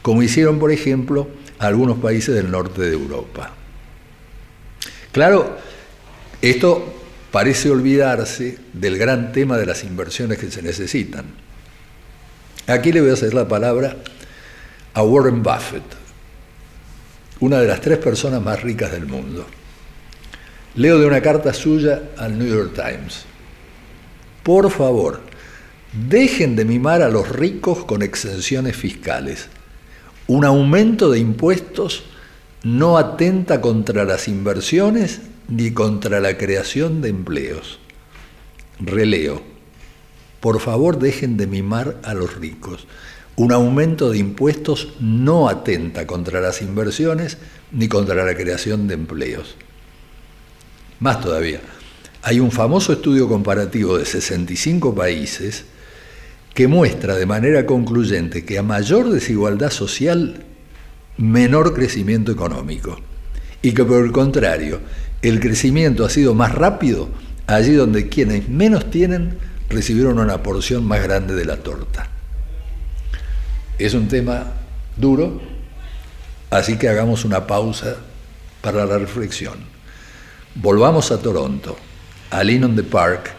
como 0.02 0.22
hicieron, 0.22 0.58
por 0.58 0.72
ejemplo, 0.72 1.28
algunos 1.58 1.98
países 1.98 2.34
del 2.34 2.50
norte 2.50 2.82
de 2.82 2.92
Europa. 2.92 3.52
Claro, 5.12 5.56
esto 6.42 6.94
parece 7.30 7.70
olvidarse 7.70 8.58
del 8.72 8.98
gran 8.98 9.32
tema 9.32 9.56
de 9.56 9.66
las 9.66 9.84
inversiones 9.84 10.38
que 10.38 10.50
se 10.50 10.62
necesitan. 10.62 11.24
Aquí 12.66 12.92
le 12.92 13.00
voy 13.00 13.10
a 13.10 13.14
hacer 13.14 13.32
la 13.32 13.48
palabra 13.48 13.96
a 14.94 15.02
Warren 15.02 15.42
Buffett, 15.42 15.84
una 17.40 17.60
de 17.60 17.68
las 17.68 17.80
tres 17.80 17.98
personas 17.98 18.42
más 18.42 18.62
ricas 18.62 18.92
del 18.92 19.06
mundo. 19.06 19.46
Leo 20.74 20.98
de 20.98 21.06
una 21.06 21.20
carta 21.20 21.54
suya 21.54 22.10
al 22.18 22.38
New 22.38 22.48
York 22.48 22.74
Times. 22.74 23.24
Por 24.42 24.70
favor, 24.70 25.20
dejen 26.08 26.56
de 26.56 26.64
mimar 26.64 27.02
a 27.02 27.08
los 27.08 27.28
ricos 27.28 27.84
con 27.84 28.02
exenciones 28.02 28.76
fiscales. 28.76 29.48
Un 30.26 30.44
aumento 30.44 31.10
de 31.10 31.18
impuestos 31.18 32.04
no 32.62 32.98
atenta 32.98 33.60
contra 33.60 34.04
las 34.04 34.28
inversiones 34.28 35.20
ni 35.48 35.70
contra 35.70 36.20
la 36.20 36.36
creación 36.36 37.00
de 37.00 37.08
empleos. 37.08 37.78
Releo. 38.78 39.42
Por 40.40 40.60
favor, 40.60 40.98
dejen 40.98 41.36
de 41.36 41.46
mimar 41.46 41.96
a 42.02 42.12
los 42.12 42.36
ricos. 42.36 42.86
Un 43.36 43.52
aumento 43.52 44.10
de 44.10 44.18
impuestos 44.18 44.94
no 45.00 45.48
atenta 45.48 46.06
contra 46.06 46.40
las 46.40 46.62
inversiones 46.62 47.38
ni 47.72 47.88
contra 47.88 48.24
la 48.24 48.34
creación 48.34 48.88
de 48.88 48.94
empleos. 48.94 49.56
Más 51.00 51.20
todavía, 51.20 51.60
hay 52.22 52.40
un 52.40 52.50
famoso 52.50 52.92
estudio 52.92 53.28
comparativo 53.28 53.98
de 53.98 54.06
65 54.06 54.94
países 54.94 55.66
que 56.56 56.68
muestra 56.68 57.16
de 57.16 57.26
manera 57.26 57.66
concluyente 57.66 58.46
que 58.46 58.58
a 58.58 58.62
mayor 58.62 59.10
desigualdad 59.10 59.70
social, 59.70 60.42
menor 61.18 61.74
crecimiento 61.74 62.32
económico. 62.32 62.98
Y 63.60 63.72
que 63.72 63.84
por 63.84 64.02
el 64.02 64.10
contrario, 64.10 64.80
el 65.20 65.38
crecimiento 65.38 66.06
ha 66.06 66.08
sido 66.08 66.34
más 66.34 66.54
rápido 66.54 67.10
allí 67.46 67.74
donde 67.74 68.08
quienes 68.08 68.48
menos 68.48 68.90
tienen 68.90 69.38
recibieron 69.68 70.18
una 70.18 70.42
porción 70.42 70.86
más 70.86 71.02
grande 71.02 71.34
de 71.34 71.44
la 71.44 71.58
torta. 71.58 72.08
Es 73.78 73.92
un 73.92 74.08
tema 74.08 74.54
duro, 74.96 75.42
así 76.48 76.78
que 76.78 76.88
hagamos 76.88 77.26
una 77.26 77.46
pausa 77.46 77.96
para 78.62 78.86
la 78.86 78.96
reflexión. 78.96 79.58
Volvamos 80.54 81.12
a 81.12 81.18
Toronto, 81.18 81.76
a 82.30 82.42
Lynn 82.42 82.74
the 82.74 82.82
Park, 82.82 83.34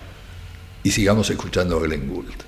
y 0.84 0.91
sigamos 0.91 1.32
escuchando 1.32 1.77
a 1.77 1.82
Glenn 1.82 2.08
Gould. 2.08 2.46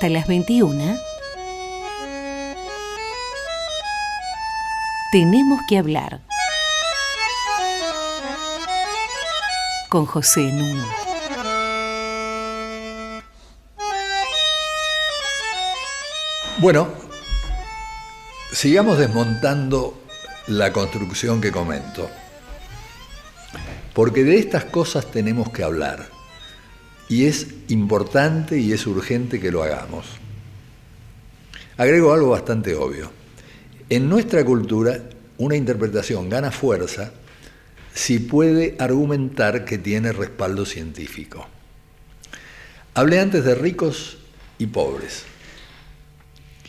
Hasta 0.00 0.08
las 0.08 0.26
21. 0.28 0.96
Tenemos 5.12 5.60
que 5.68 5.76
hablar. 5.76 6.22
Con 9.90 10.06
José 10.06 10.40
Nuno. 10.40 10.86
Bueno, 16.60 16.88
sigamos 18.54 18.96
desmontando 18.96 20.02
la 20.46 20.72
construcción 20.72 21.42
que 21.42 21.52
comento. 21.52 22.08
Porque 23.92 24.24
de 24.24 24.38
estas 24.38 24.64
cosas 24.64 25.10
tenemos 25.10 25.50
que 25.50 25.62
hablar. 25.62 26.19
Y 27.10 27.26
es 27.26 27.48
importante 27.68 28.58
y 28.58 28.72
es 28.72 28.86
urgente 28.86 29.40
que 29.40 29.50
lo 29.50 29.64
hagamos. 29.64 30.06
Agrego 31.76 32.12
algo 32.12 32.30
bastante 32.30 32.76
obvio. 32.76 33.10
En 33.88 34.08
nuestra 34.08 34.44
cultura, 34.44 35.00
una 35.36 35.56
interpretación 35.56 36.28
gana 36.28 36.52
fuerza 36.52 37.12
si 37.92 38.20
puede 38.20 38.76
argumentar 38.78 39.64
que 39.64 39.76
tiene 39.76 40.12
respaldo 40.12 40.64
científico. 40.64 41.48
Hablé 42.94 43.18
antes 43.18 43.44
de 43.44 43.56
ricos 43.56 44.18
y 44.58 44.66
pobres. 44.66 45.24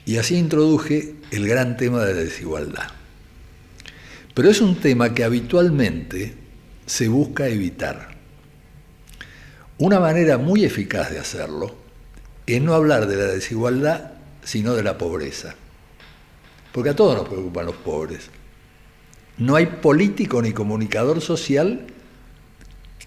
Y 0.08 0.18
así 0.18 0.38
introduje 0.38 1.18
el 1.30 1.48
gran 1.48 1.78
tema 1.78 2.04
de 2.04 2.16
la 2.16 2.22
desigualdad. 2.22 2.88
Pero 4.34 4.50
es 4.50 4.60
un 4.60 4.78
tema 4.78 5.14
que 5.14 5.24
habitualmente 5.24 6.34
se 6.88 7.10
busca 7.10 7.48
evitar. 7.48 8.21
Una 9.82 10.00
manera 10.00 10.38
muy 10.38 10.64
eficaz 10.64 11.10
de 11.10 11.18
hacerlo 11.18 11.74
es 12.46 12.62
no 12.62 12.76
hablar 12.76 13.08
de 13.08 13.16
la 13.16 13.26
desigualdad, 13.26 14.12
sino 14.44 14.76
de 14.76 14.84
la 14.84 15.00
pobreza. 15.00 15.56
Porque 16.72 16.92
a 16.92 16.96
todos 16.96 17.18
nos 17.18 17.28
preocupan 17.28 17.66
los 17.66 17.78
pobres. 17.78 18.30
No 19.40 19.56
hay 19.56 19.66
político 19.66 20.40
ni 20.40 20.52
comunicador 20.52 21.20
social 21.20 21.88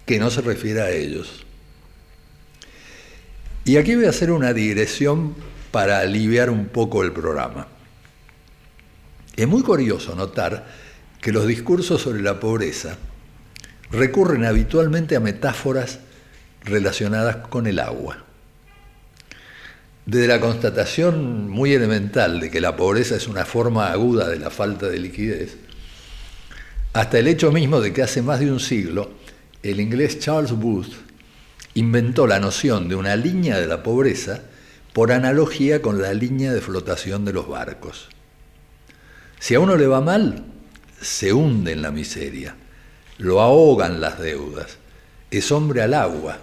que 0.05 0.19
no 0.19 0.31
se 0.31 0.41
refiera 0.41 0.87
a 0.87 0.91
ellos. 0.91 1.47
Y 3.65 3.77
aquí 3.77 3.95
voy 3.95 4.07
a 4.07 4.11
hacer 4.11 4.33
una 4.33 4.53
digresión 4.53 5.37
para 5.71 6.01
aliviar 6.01 6.51
un 6.51 6.67
poco 6.67 7.05
el 7.05 7.13
programa. 7.13 7.69
Es 9.37 9.47
muy 9.47 9.63
curioso 9.63 10.17
notar 10.17 10.67
que 11.21 11.31
los 11.31 11.47
discursos 11.47 12.03
sobre 12.03 12.21
la 12.21 12.41
pobreza 12.41 12.99
recurren 13.93 14.45
habitualmente 14.45 15.15
a 15.15 15.21
metáforas 15.21 16.01
relacionadas 16.65 17.37
con 17.49 17.67
el 17.67 17.79
agua. 17.79 18.25
Desde 20.07 20.27
la 20.27 20.41
constatación 20.41 21.49
muy 21.49 21.73
elemental 21.73 22.41
de 22.41 22.51
que 22.51 22.61
la 22.61 22.77
pobreza 22.77 23.17
es 23.17 23.29
una 23.29 23.45
forma 23.45 23.91
aguda 23.91 24.29
de 24.29 24.39
la 24.39 24.51
falta 24.51 24.87
de 24.89 24.99
liquidez, 24.99 25.57
hasta 26.93 27.19
el 27.19 27.27
hecho 27.27 27.51
mismo 27.51 27.81
de 27.81 27.93
que 27.93 28.03
hace 28.03 28.23
más 28.23 28.41
de 28.41 28.53
un 28.53 28.61
siglo 28.61 29.13
el 29.63 29.81
inglés 29.81 30.19
Charles 30.21 30.53
Booth 30.53 30.93
inventó 31.73 32.27
la 32.27 32.39
noción 32.39 32.89
de 32.89 32.95
una 32.95 33.17
línea 33.17 33.59
de 33.59 33.67
la 33.67 33.83
pobreza 33.83 34.43
por 34.93 35.11
analogía 35.11 35.83
con 35.83 36.01
la 36.01 36.15
línea 36.15 36.53
de 36.53 36.61
flotación 36.61 37.25
de 37.25 37.33
los 37.33 37.49
barcos. 37.49 38.09
Si 39.41 39.55
a 39.55 39.61
uno 39.61 39.77
le 39.77 39.87
va 39.87 40.01
mal, 40.01 40.45
se 41.01 41.33
hunde 41.33 41.73
en 41.73 41.83
la 41.83 41.91
miseria, 41.91 42.55
lo 43.19 43.41
ahogan 43.41 44.01
las 44.01 44.21
deudas, 44.21 44.79
es 45.31 45.51
hombre 45.51 45.83
al 45.83 45.95
agua, 45.95 46.39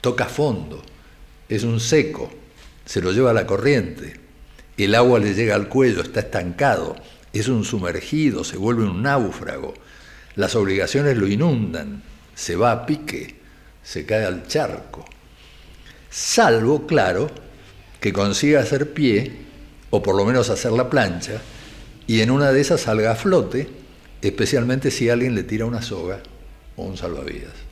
toca 0.00 0.26
fondo, 0.26 0.82
es 1.48 1.64
un 1.64 1.80
seco, 1.80 2.30
se 2.84 3.00
lo 3.00 3.12
lleva 3.12 3.32
la 3.32 3.46
corriente, 3.46 4.20
el 4.76 4.94
agua 4.94 5.18
le 5.18 5.34
llega 5.34 5.54
al 5.54 5.68
cuello, 5.68 6.00
está 6.00 6.20
estancado, 6.20 6.96
es 7.32 7.48
un 7.48 7.64
sumergido, 7.64 8.44
se 8.44 8.56
vuelve 8.56 8.84
un 8.84 9.02
náufrago, 9.02 9.74
las 10.36 10.54
obligaciones 10.54 11.16
lo 11.16 11.26
inundan, 11.26 12.02
se 12.34 12.56
va 12.56 12.72
a 12.72 12.86
pique, 12.86 13.36
se 13.82 14.06
cae 14.06 14.24
al 14.24 14.46
charco. 14.46 15.04
Salvo, 16.08 16.86
claro, 16.86 17.30
que 18.00 18.12
consiga 18.12 18.60
hacer 18.60 18.92
pie, 18.92 19.32
o 19.90 20.02
por 20.02 20.16
lo 20.16 20.24
menos 20.24 20.50
hacer 20.50 20.72
la 20.72 20.88
plancha, 20.88 21.40
y 22.06 22.20
en 22.20 22.30
una 22.30 22.52
de 22.52 22.60
esas 22.60 22.80
salga 22.80 23.12
a 23.12 23.16
flote, 23.16 23.68
especialmente 24.22 24.90
si 24.90 25.08
alguien 25.10 25.34
le 25.34 25.42
tira 25.42 25.66
una 25.66 25.82
soga 25.82 26.20
o 26.76 26.84
un 26.84 26.96
salvavidas. 26.96 27.69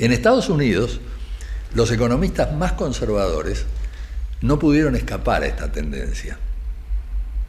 En 0.00 0.12
Estados 0.12 0.48
Unidos, 0.48 0.98
los 1.74 1.92
economistas 1.92 2.56
más 2.56 2.72
conservadores 2.72 3.66
no 4.40 4.58
pudieron 4.58 4.96
escapar 4.96 5.42
a 5.42 5.46
esta 5.46 5.70
tendencia. 5.70 6.38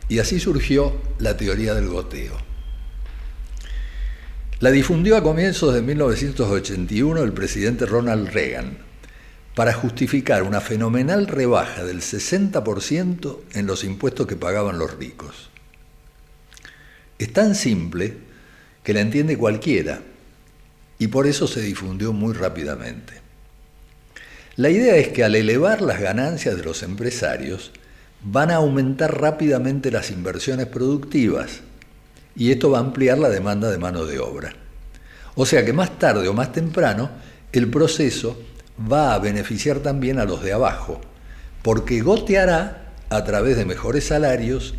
Y 0.09 0.19
así 0.19 0.37
surgió 0.37 1.01
la 1.17 1.37
teoría 1.37 1.73
del 1.73 1.87
goteo. 1.87 2.37
La 4.59 4.69
difundió 4.69 5.15
a 5.15 5.23
comienzos 5.23 5.73
de 5.73 5.81
1981 5.81 7.23
el 7.23 7.31
presidente 7.31 7.85
Ronald 7.85 8.27
Reagan 8.33 8.79
para 9.55 9.71
justificar 9.71 10.43
una 10.43 10.59
fenomenal 10.59 11.27
rebaja 11.27 11.85
del 11.85 12.01
60% 12.01 13.37
en 13.53 13.65
los 13.65 13.85
impuestos 13.85 14.27
que 14.27 14.35
pagaban 14.35 14.77
los 14.77 14.97
ricos. 14.97 15.49
Es 17.17 17.31
tan 17.31 17.55
simple 17.55 18.17
que 18.83 18.93
la 18.93 18.99
entiende 18.99 19.37
cualquiera 19.37 20.01
y 21.01 21.07
por 21.07 21.25
eso 21.25 21.47
se 21.47 21.61
difundió 21.61 22.13
muy 22.13 22.31
rápidamente. 22.31 23.13
La 24.55 24.69
idea 24.69 24.97
es 24.97 25.07
que 25.07 25.23
al 25.23 25.33
elevar 25.33 25.81
las 25.81 25.99
ganancias 25.99 26.55
de 26.55 26.63
los 26.63 26.83
empresarios, 26.83 27.71
van 28.23 28.51
a 28.51 28.57
aumentar 28.57 29.19
rápidamente 29.19 29.89
las 29.89 30.11
inversiones 30.11 30.67
productivas 30.67 31.61
y 32.35 32.51
esto 32.51 32.69
va 32.69 32.77
a 32.77 32.81
ampliar 32.81 33.17
la 33.17 33.29
demanda 33.29 33.71
de 33.71 33.79
mano 33.79 34.05
de 34.05 34.19
obra. 34.19 34.53
O 35.33 35.47
sea 35.47 35.65
que 35.65 35.73
más 35.73 35.97
tarde 35.97 36.27
o 36.27 36.35
más 36.35 36.51
temprano 36.51 37.09
el 37.51 37.67
proceso 37.71 38.39
va 38.79 39.15
a 39.15 39.19
beneficiar 39.19 39.79
también 39.79 40.19
a 40.19 40.25
los 40.25 40.43
de 40.43 40.53
abajo, 40.53 41.01
porque 41.63 42.01
goteará 42.01 42.91
a 43.09 43.23
través 43.23 43.57
de 43.57 43.65
mejores 43.65 44.05
salarios 44.05 44.75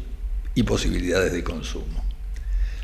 y 0.54 0.62
posibilidades 0.62 1.32
de 1.32 1.42
consumo. 1.42 2.04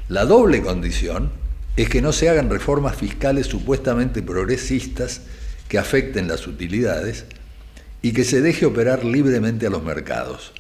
La 0.09 0.25
doble 0.25 0.61
condición 0.61 1.31
es 1.79 1.89
que 1.89 2.03
no 2.03 2.13
se 2.13 2.29
hagan 2.29 2.51
reformas 2.51 2.97
fiscales 2.97 3.47
supuestamente 3.47 4.21
progresistas 4.21 5.21
que 5.69 5.79
afecten 5.79 6.27
las 6.27 6.49
utilidades 6.49 7.25
y 8.03 8.13
que 8.13 8.25
se 8.25 8.41
deje 8.43 8.67
operar 8.67 9.05
libremente 9.05 9.69
a 9.69 9.71
los 9.71 9.85
mercados. 9.85 10.53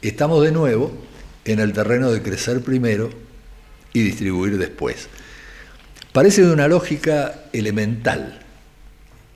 Estamos 0.00 0.42
de 0.42 0.50
nuevo 0.50 0.90
en 1.44 1.60
el 1.60 1.74
terreno 1.74 2.10
de 2.10 2.22
crecer 2.22 2.62
primero 2.62 3.10
y 3.92 4.02
distribuir 4.02 4.56
después. 4.56 5.08
Parece 6.14 6.46
de 6.46 6.52
una 6.52 6.66
lógica 6.66 7.42
elemental 7.52 8.40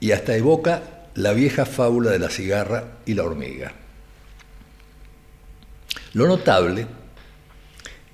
y 0.01 0.13
hasta 0.13 0.35
evoca 0.35 0.83
la 1.15 1.35
vieja 1.35 1.67
fábula 1.67 2.11
de 2.11 2.21
la 2.21 2.31
cigarra 2.31 2.97
y 3.05 3.13
la 3.13 3.25
hormiga. 3.25 3.75
Lo 6.15 6.27
notable 6.27 6.87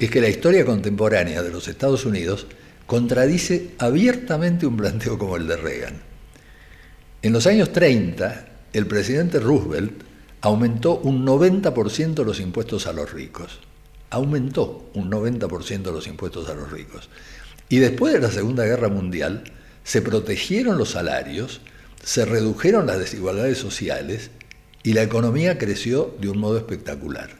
es 0.00 0.10
que 0.10 0.20
la 0.20 0.28
historia 0.28 0.64
contemporánea 0.64 1.44
de 1.44 1.50
los 1.50 1.68
Estados 1.68 2.04
Unidos 2.04 2.48
contradice 2.92 3.70
abiertamente 3.78 4.66
un 4.66 4.76
planteo 4.76 5.16
como 5.16 5.38
el 5.38 5.46
de 5.46 5.56
Reagan. 5.56 5.94
En 7.22 7.32
los 7.32 7.46
años 7.46 7.72
30, 7.72 8.48
el 8.74 8.86
presidente 8.86 9.40
Roosevelt 9.40 10.02
aumentó 10.42 10.98
un 10.98 11.24
90% 11.24 12.22
los 12.22 12.38
impuestos 12.38 12.86
a 12.86 12.92
los 12.92 13.10
ricos. 13.10 13.60
Aumentó 14.10 14.90
un 14.92 15.10
90% 15.10 15.90
los 15.90 16.06
impuestos 16.06 16.50
a 16.50 16.54
los 16.54 16.70
ricos. 16.70 17.08
Y 17.70 17.78
después 17.78 18.12
de 18.12 18.20
la 18.20 18.30
Segunda 18.30 18.66
Guerra 18.66 18.90
Mundial, 18.90 19.44
se 19.84 20.02
protegieron 20.02 20.76
los 20.76 20.90
salarios, 20.90 21.62
se 22.04 22.26
redujeron 22.26 22.86
las 22.86 22.98
desigualdades 22.98 23.56
sociales 23.56 24.28
y 24.82 24.92
la 24.92 25.02
economía 25.02 25.56
creció 25.56 26.14
de 26.20 26.28
un 26.28 26.36
modo 26.36 26.58
espectacular. 26.58 27.30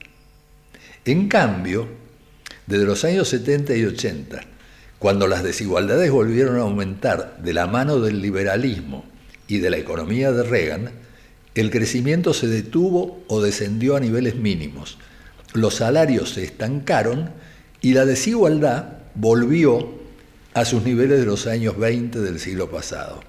En 1.05 1.27
cambio, 1.27 1.87
desde 2.65 2.85
los 2.85 3.03
años 3.03 3.27
70 3.27 3.75
y 3.75 3.85
80, 3.85 4.47
cuando 5.03 5.27
las 5.27 5.43
desigualdades 5.43 6.09
volvieron 6.11 6.55
a 6.55 6.61
aumentar 6.61 7.35
de 7.43 7.51
la 7.51 7.67
mano 7.67 7.99
del 7.99 8.21
liberalismo 8.21 9.03
y 9.49 9.57
de 9.57 9.69
la 9.69 9.75
economía 9.75 10.31
de 10.31 10.43
Reagan, 10.43 10.91
el 11.55 11.71
crecimiento 11.71 12.33
se 12.33 12.47
detuvo 12.47 13.21
o 13.27 13.41
descendió 13.41 13.97
a 13.97 13.99
niveles 13.99 14.35
mínimos, 14.35 14.97
los 15.51 15.73
salarios 15.73 16.29
se 16.29 16.45
estancaron 16.45 17.31
y 17.81 17.95
la 17.95 18.05
desigualdad 18.05 18.99
volvió 19.13 19.89
a 20.53 20.63
sus 20.63 20.83
niveles 20.83 21.19
de 21.19 21.25
los 21.25 21.47
años 21.47 21.77
20 21.77 22.21
del 22.21 22.39
siglo 22.39 22.71
pasado. 22.71 23.19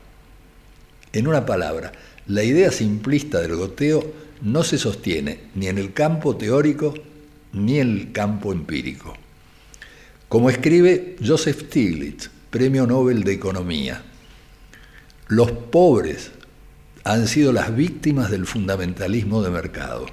En 1.13 1.27
una 1.27 1.45
palabra, 1.45 1.91
la 2.29 2.45
idea 2.45 2.71
simplista 2.71 3.41
del 3.41 3.57
goteo 3.57 4.13
no 4.43 4.63
se 4.63 4.79
sostiene 4.79 5.41
ni 5.57 5.67
en 5.67 5.79
el 5.79 5.93
campo 5.93 6.37
teórico 6.37 6.95
ni 7.53 7.81
en 7.81 7.99
el 7.99 8.13
campo 8.13 8.53
empírico. 8.53 9.17
Como 10.29 10.51
escribe 10.51 11.17
Joseph 11.25 11.67
Stiglitz, 11.67 12.31
Premio 12.51 12.87
Nobel 12.87 13.25
de 13.25 13.33
Economía, 13.33 14.03
los 15.29 15.53
pobres 15.53 16.31
han 17.05 17.29
sido 17.29 17.53
las 17.53 17.75
víctimas 17.75 18.31
del 18.31 18.47
fundamentalismo 18.47 19.43
de 19.43 19.51
mercado. 19.51 20.07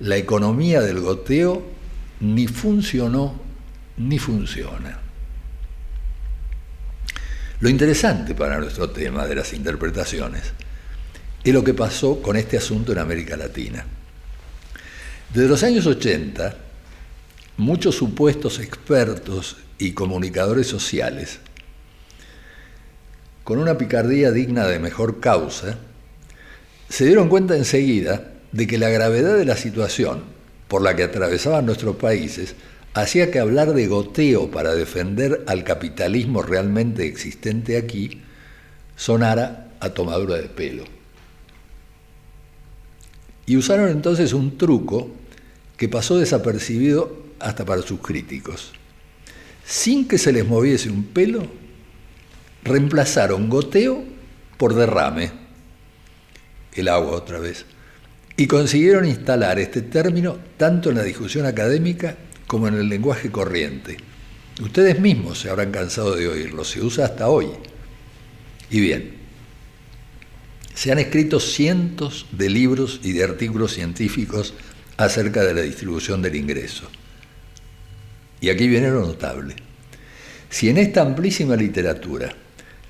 La 0.00 0.16
economía 0.16 0.80
del 0.80 1.00
goteo 1.00 1.66
ni 2.20 2.46
funcionó 2.46 3.40
ni 3.96 4.18
funciona. 4.18 5.00
Lo 7.60 7.68
interesante 7.68 8.34
para 8.34 8.58
nuestro 8.58 8.90
tema 8.90 9.26
de 9.26 9.34
las 9.34 9.52
interpretaciones 9.52 10.52
es 11.42 11.52
lo 11.52 11.64
que 11.64 11.74
pasó 11.74 12.22
con 12.22 12.36
este 12.36 12.56
asunto 12.56 12.92
en 12.92 12.98
América 12.98 13.36
Latina. 13.36 13.84
Desde 15.32 15.48
los 15.48 15.62
años 15.62 15.86
80, 15.86 16.56
muchos 17.58 17.96
supuestos 17.96 18.60
expertos 18.60 19.56
y 19.78 19.92
comunicadores 19.92 20.68
sociales, 20.68 21.40
con 23.42 23.58
una 23.58 23.76
picardía 23.76 24.30
digna 24.30 24.66
de 24.66 24.78
mejor 24.78 25.18
causa, 25.20 25.76
se 26.88 27.04
dieron 27.04 27.28
cuenta 27.28 27.56
enseguida 27.56 28.30
de 28.52 28.66
que 28.66 28.78
la 28.78 28.88
gravedad 28.88 29.36
de 29.36 29.44
la 29.44 29.56
situación 29.56 30.22
por 30.68 30.82
la 30.82 30.94
que 30.94 31.02
atravesaban 31.02 31.66
nuestros 31.66 31.96
países 31.96 32.54
hacía 32.94 33.30
que 33.30 33.40
hablar 33.40 33.74
de 33.74 33.88
goteo 33.88 34.50
para 34.50 34.74
defender 34.74 35.42
al 35.48 35.64
capitalismo 35.64 36.42
realmente 36.42 37.06
existente 37.06 37.76
aquí 37.76 38.22
sonara 38.96 39.72
a 39.80 39.90
tomadura 39.90 40.36
de 40.36 40.48
pelo. 40.48 40.84
Y 43.46 43.56
usaron 43.56 43.88
entonces 43.88 44.32
un 44.32 44.58
truco 44.58 45.10
que 45.76 45.88
pasó 45.88 46.18
desapercibido 46.18 47.27
hasta 47.40 47.64
para 47.64 47.82
sus 47.82 48.00
críticos. 48.00 48.72
Sin 49.64 50.08
que 50.08 50.18
se 50.18 50.32
les 50.32 50.46
moviese 50.46 50.90
un 50.90 51.04
pelo, 51.04 51.46
reemplazaron 52.64 53.48
goteo 53.48 54.02
por 54.56 54.74
derrame, 54.74 55.30
el 56.74 56.88
agua 56.88 57.12
otra 57.12 57.38
vez, 57.38 57.66
y 58.36 58.46
consiguieron 58.46 59.04
instalar 59.06 59.58
este 59.58 59.82
término 59.82 60.38
tanto 60.56 60.90
en 60.90 60.96
la 60.96 61.02
discusión 61.02 61.46
académica 61.46 62.16
como 62.46 62.68
en 62.68 62.74
el 62.74 62.88
lenguaje 62.88 63.30
corriente. 63.30 63.96
Ustedes 64.60 65.00
mismos 65.00 65.40
se 65.40 65.50
habrán 65.50 65.70
cansado 65.70 66.16
de 66.16 66.28
oírlo, 66.28 66.64
se 66.64 66.80
usa 66.80 67.04
hasta 67.04 67.28
hoy. 67.28 67.48
Y 68.70 68.80
bien, 68.80 69.18
se 70.74 70.92
han 70.92 70.98
escrito 70.98 71.40
cientos 71.40 72.26
de 72.32 72.48
libros 72.48 73.00
y 73.02 73.12
de 73.12 73.24
artículos 73.24 73.72
científicos 73.72 74.54
acerca 74.96 75.44
de 75.44 75.54
la 75.54 75.62
distribución 75.62 76.22
del 76.22 76.36
ingreso. 76.36 76.88
Y 78.40 78.50
aquí 78.50 78.68
viene 78.68 78.90
lo 78.90 79.00
notable. 79.00 79.56
Si 80.48 80.68
en 80.68 80.78
esta 80.78 81.02
amplísima 81.02 81.56
literatura 81.56 82.34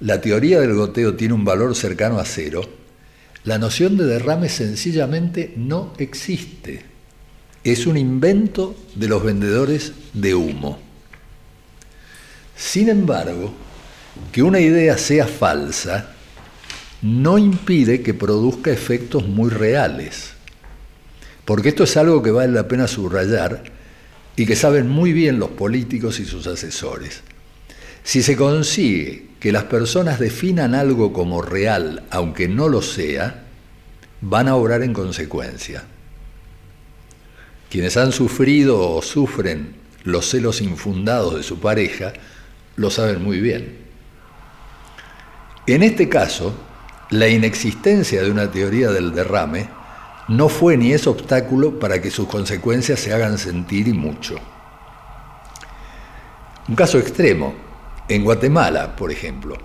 la 0.00 0.20
teoría 0.20 0.60
del 0.60 0.74
goteo 0.74 1.14
tiene 1.14 1.34
un 1.34 1.44
valor 1.44 1.74
cercano 1.74 2.18
a 2.18 2.24
cero, 2.24 2.62
la 3.44 3.58
noción 3.58 3.96
de 3.96 4.04
derrame 4.04 4.48
sencillamente 4.48 5.54
no 5.56 5.92
existe 5.98 6.98
es 7.64 7.86
un 7.86 7.96
invento 7.96 8.76
de 8.94 9.08
los 9.08 9.22
vendedores 9.22 9.92
de 10.12 10.34
humo. 10.34 10.78
Sin 12.56 12.88
embargo, 12.88 13.52
que 14.32 14.42
una 14.42 14.60
idea 14.60 14.98
sea 14.98 15.26
falsa 15.26 16.12
no 17.02 17.38
impide 17.38 18.02
que 18.02 18.14
produzca 18.14 18.72
efectos 18.72 19.26
muy 19.26 19.50
reales, 19.50 20.30
porque 21.44 21.68
esto 21.68 21.84
es 21.84 21.96
algo 21.96 22.22
que 22.22 22.30
vale 22.30 22.52
la 22.52 22.66
pena 22.66 22.88
subrayar 22.88 23.62
y 24.38 24.46
que 24.46 24.54
saben 24.54 24.88
muy 24.88 25.12
bien 25.12 25.40
los 25.40 25.50
políticos 25.50 26.20
y 26.20 26.24
sus 26.24 26.46
asesores. 26.46 27.22
Si 28.04 28.22
se 28.22 28.36
consigue 28.36 29.26
que 29.40 29.50
las 29.50 29.64
personas 29.64 30.20
definan 30.20 30.76
algo 30.76 31.12
como 31.12 31.42
real, 31.42 32.04
aunque 32.10 32.46
no 32.46 32.68
lo 32.68 32.80
sea, 32.80 33.46
van 34.20 34.46
a 34.46 34.54
obrar 34.54 34.82
en 34.82 34.94
consecuencia. 34.94 35.82
Quienes 37.68 37.96
han 37.96 38.12
sufrido 38.12 38.88
o 38.88 39.02
sufren 39.02 39.74
los 40.04 40.30
celos 40.30 40.60
infundados 40.60 41.34
de 41.34 41.42
su 41.42 41.58
pareja 41.58 42.12
lo 42.76 42.90
saben 42.90 43.20
muy 43.20 43.40
bien. 43.40 43.76
En 45.66 45.82
este 45.82 46.08
caso, 46.08 46.54
la 47.10 47.26
inexistencia 47.26 48.22
de 48.22 48.30
una 48.30 48.52
teoría 48.52 48.90
del 48.90 49.12
derrame 49.12 49.68
no 50.28 50.48
fue 50.50 50.76
ni 50.76 50.92
es 50.92 51.06
obstáculo 51.06 51.78
para 51.78 52.00
que 52.00 52.10
sus 52.10 52.28
consecuencias 52.28 53.00
se 53.00 53.12
hagan 53.12 53.38
sentir 53.38 53.88
y 53.88 53.94
mucho. 53.94 54.36
Un 56.68 56.76
caso 56.76 56.98
extremo, 56.98 57.54
en 58.08 58.24
Guatemala, 58.24 58.94
por 58.94 59.10
ejemplo, 59.10 59.56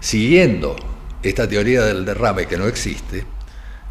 siguiendo 0.00 0.76
esta 1.22 1.48
teoría 1.48 1.82
del 1.82 2.04
derrame 2.04 2.46
que 2.46 2.56
no 2.56 2.66
existe, 2.66 3.26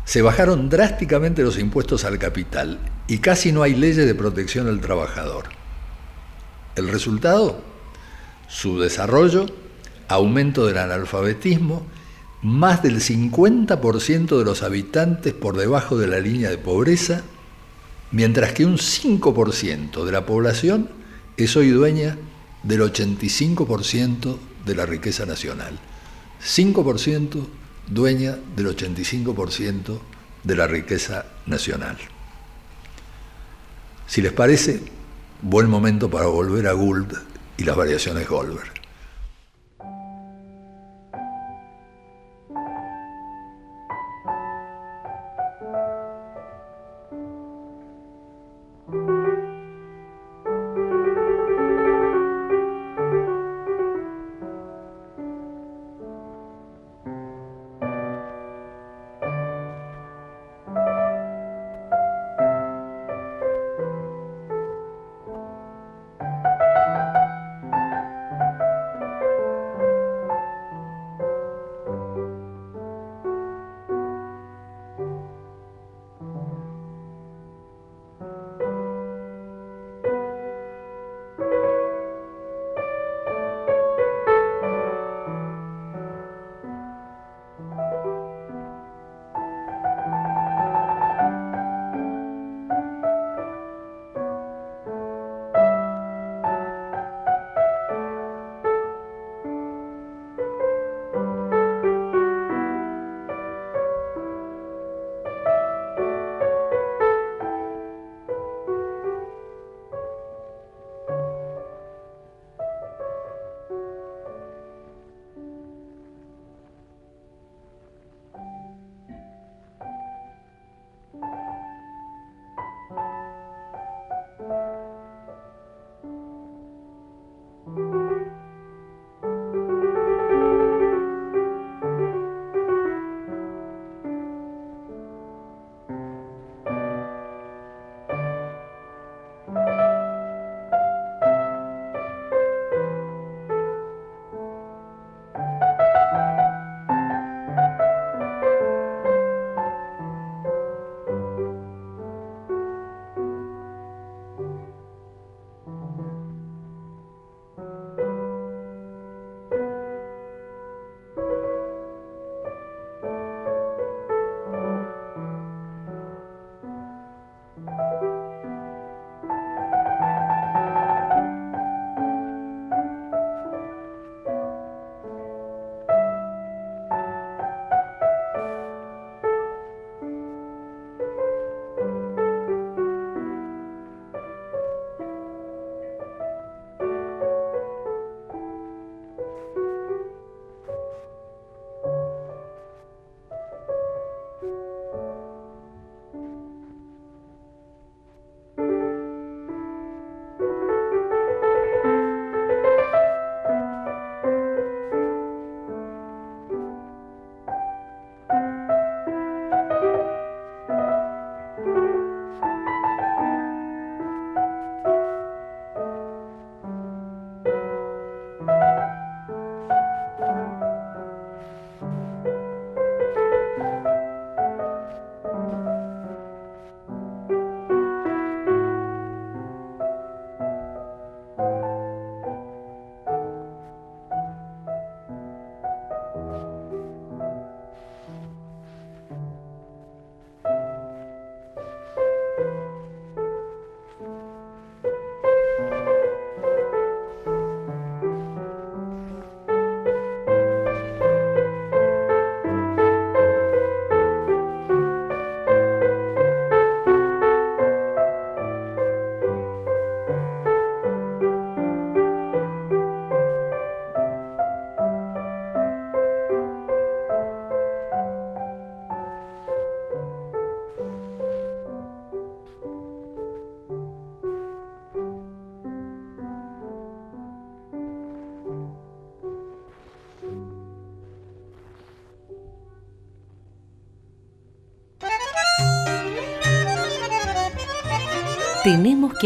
se 0.06 0.22
bajaron 0.22 0.70
drásticamente 0.70 1.44
los 1.44 1.60
impuestos 1.60 2.06
al 2.06 2.18
capital 2.18 2.80
y 3.08 3.20
casi 3.20 3.52
no 3.52 3.62
hay 3.62 3.76
leyes 3.76 4.06
de 4.06 4.16
protección 4.16 4.68
al 4.68 4.80
trabajador. 4.80 5.46
El 6.76 6.88
resultado, 6.88 7.62
su 8.48 8.80
desarrollo, 8.80 9.48
aumento 10.08 10.66
del 10.66 10.78
analfabetismo, 10.78 11.86
más 12.42 12.82
del 12.82 13.00
50% 13.00 14.38
de 14.38 14.46
los 14.46 14.64
habitantes 14.64 15.34
por 15.34 15.58
debajo 15.58 15.98
de 15.98 16.08
la 16.08 16.20
línea 16.20 16.50
de 16.50 16.58
pobreza, 16.58 17.24
mientras 18.12 18.54
que 18.54 18.66
un 18.66 18.78
5% 18.78 20.04
de 20.04 20.12
la 20.12 20.26
población 20.26 20.90
es 21.38 21.56
hoy 21.56 21.70
dueña 21.70 22.18
del 22.64 22.82
85% 22.82 24.38
de 24.66 24.76
la 24.76 24.86
riqueza 24.86 25.26
nacional. 25.26 25.80
5% 26.44 27.46
dueña 27.88 28.38
del 28.56 28.76
85% 28.76 30.00
de 30.44 30.56
la 30.56 30.68
riqueza 30.68 31.26
nacional. 31.46 31.98
Si 34.08 34.22
les 34.22 34.34
parece, 34.34 34.82
buen 35.42 35.70
momento 35.70 36.10
para 36.10 36.26
volver 36.26 36.68
a 36.68 36.74
Gould 36.74 37.14
y 37.58 37.64
las 37.64 37.76
variaciones 37.76 38.28
Goldberg. 38.28 38.81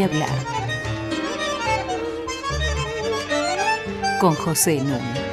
Hablar 0.04 0.30
con 4.20 4.34
José 4.34 4.82
Núñez. 4.82 5.26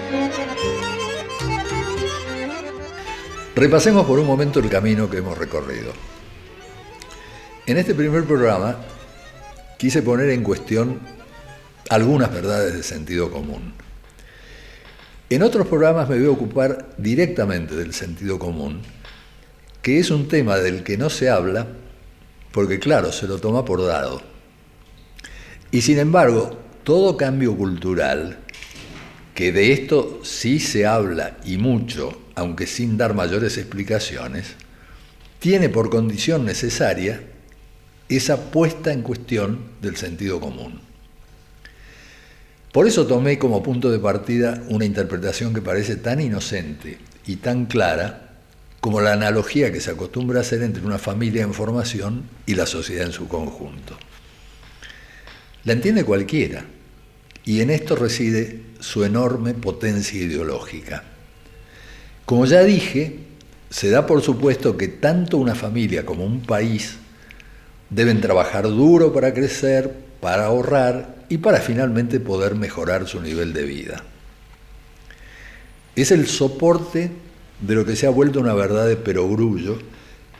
Repasemos 3.55 4.07
por 4.07 4.19
un 4.19 4.27
momento 4.27 4.61
el 4.61 4.69
camino 4.69 5.11
que 5.11 5.19
hemos 5.19 5.37
recorrido. 5.37 5.93
En 7.67 7.79
este 7.79 7.95
primer 7.95 8.25
programa 8.25 8.77
quise 9.79 10.03
poner 10.03 10.31
en 10.31 10.43
cuestión 10.43 11.01
algunas 11.91 12.33
verdades 12.33 12.75
de 12.75 12.83
sentido 12.83 13.31
común. 13.31 13.75
En 15.29 15.43
otros 15.43 15.67
programas 15.67 16.09
me 16.09 16.19
voy 16.19 16.27
a 16.27 16.31
ocupar 16.31 16.89
directamente 16.99 17.75
del 17.75 17.95
sentido 17.95 18.39
común, 18.39 18.83
que 19.81 19.99
es 19.99 20.11
un 20.11 20.29
tema 20.29 20.59
del 20.59 20.83
que 20.83 20.97
no 20.97 21.11
se 21.11 21.31
habla 21.31 21.67
porque 22.53 22.79
claro, 22.79 23.13
se 23.13 23.27
lo 23.27 23.39
toma 23.39 23.65
por 23.65 23.85
dado. 23.85 24.32
Y 25.73 25.81
sin 25.81 25.99
embargo, 25.99 26.59
todo 26.85 27.17
cambio 27.17 27.57
cultural, 27.57 28.39
que 29.35 29.53
de 29.53 29.73
esto 29.73 30.21
sí 30.23 30.61
se 30.61 30.85
habla 30.85 31.39
y 31.47 31.57
mucho, 31.57 32.21
aunque 32.35 32.67
sin 32.67 32.99
dar 32.99 33.15
mayores 33.15 33.57
explicaciones, 33.57 34.55
tiene 35.39 35.71
por 35.71 35.89
condición 35.89 36.45
necesaria 36.45 37.23
esa 38.11 38.51
puesta 38.51 38.93
en 38.93 39.01
cuestión 39.01 39.61
del 39.81 39.97
sentido 39.97 40.41
común. 40.41 40.79
Por 42.71 42.87
eso 42.87 43.07
tomé 43.07 43.39
como 43.39 43.63
punto 43.63 43.91
de 43.91 43.99
partida 43.99 44.63
una 44.69 44.85
interpretación 44.85 45.55
que 45.55 45.63
parece 45.63 45.97
tan 45.97 46.21
inocente 46.21 46.99
y 47.27 47.37
tan 47.37 47.65
clara 47.65 48.35
como 48.83 49.01
la 49.01 49.15
analogía 49.15 49.73
que 49.73 49.81
se 49.81 49.91
acostumbra 49.91 50.41
a 50.41 50.43
hacer 50.43 50.63
entre 50.63 50.85
una 50.85 50.99
familia 50.99 51.43
en 51.43 51.55
formación 51.55 52.25
y 52.45 52.57
la 52.57 52.67
sociedad 52.67 53.07
en 53.07 53.13
su 53.13 53.27
conjunto. 53.27 53.97
La 55.65 55.75
entiende 55.75 56.05
cualquiera, 56.05 56.65
y 57.45 57.61
en 57.61 57.71
esto 57.71 57.97
reside 57.97 58.61
su 58.81 59.05
enorme 59.05 59.55
potencia 59.55 60.21
ideológica. 60.21 61.05
Como 62.25 62.47
ya 62.47 62.63
dije, 62.63 63.19
se 63.71 63.91
da 63.91 64.07
por 64.07 64.23
supuesto 64.23 64.77
que 64.77 64.89
tanto 64.89 65.39
una 65.39 65.55
familia 65.55 66.05
como 66.05 66.25
un 66.25 66.43
país 66.43 66.97
deben 67.91 68.21
trabajar 68.21 68.65
duro 68.65 69.13
para 69.13 69.33
crecer, 69.35 69.93
para 70.21 70.47
ahorrar 70.47 71.25
y 71.29 71.39
para 71.39 71.61
finalmente 71.61 72.21
poder 72.21 72.55
mejorar 72.55 73.07
su 73.07 73.21
nivel 73.21 73.53
de 73.53 73.65
vida. 73.65 74.05
Es 75.95 76.11
el 76.11 76.27
soporte 76.27 77.11
de 77.61 77.75
lo 77.75 77.85
que 77.85 77.97
se 77.97 78.07
ha 78.07 78.11
vuelto 78.11 78.41
una 78.41 78.55
verdad 78.55 78.87
de 78.87 78.97
perogrullo 78.97 79.79